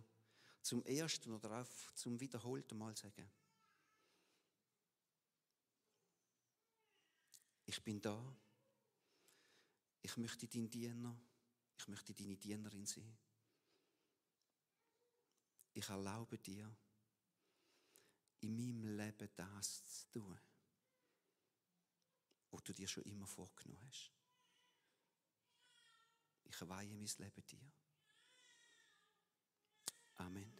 zum 0.61 0.85
ersten 0.85 1.33
oder 1.33 1.63
auch 1.63 1.95
zum 1.95 2.21
wiederholten 2.21 2.77
Mal 2.77 2.95
sagen. 2.95 3.31
Ich 7.65 7.83
bin 7.83 8.01
da. 8.01 8.37
Ich 10.03 10.17
möchte 10.17 10.47
dein 10.47 10.71
Diener, 10.71 11.19
ich 11.77 11.89
möchte 11.89 12.15
deine 12.15 12.37
Dienerin 12.37 12.87
sein 12.87 13.19
ich 15.79 15.89
erlaube 15.89 16.39
dir, 16.39 16.77
in 18.41 18.57
meinem 18.57 18.97
Leben 18.97 19.29
das 19.37 19.85
zu 19.87 20.11
tun, 20.11 20.41
was 22.51 22.63
du 22.65 22.73
dir 22.73 22.89
schon 22.89 23.05
immer 23.05 23.27
vorgenommen 23.27 23.81
hast. 23.87 24.13
Ich 26.45 26.69
weihe 26.69 26.97
mein 26.97 27.11
Leben 27.19 27.47
dir. 27.47 27.73
Amen. 30.17 30.58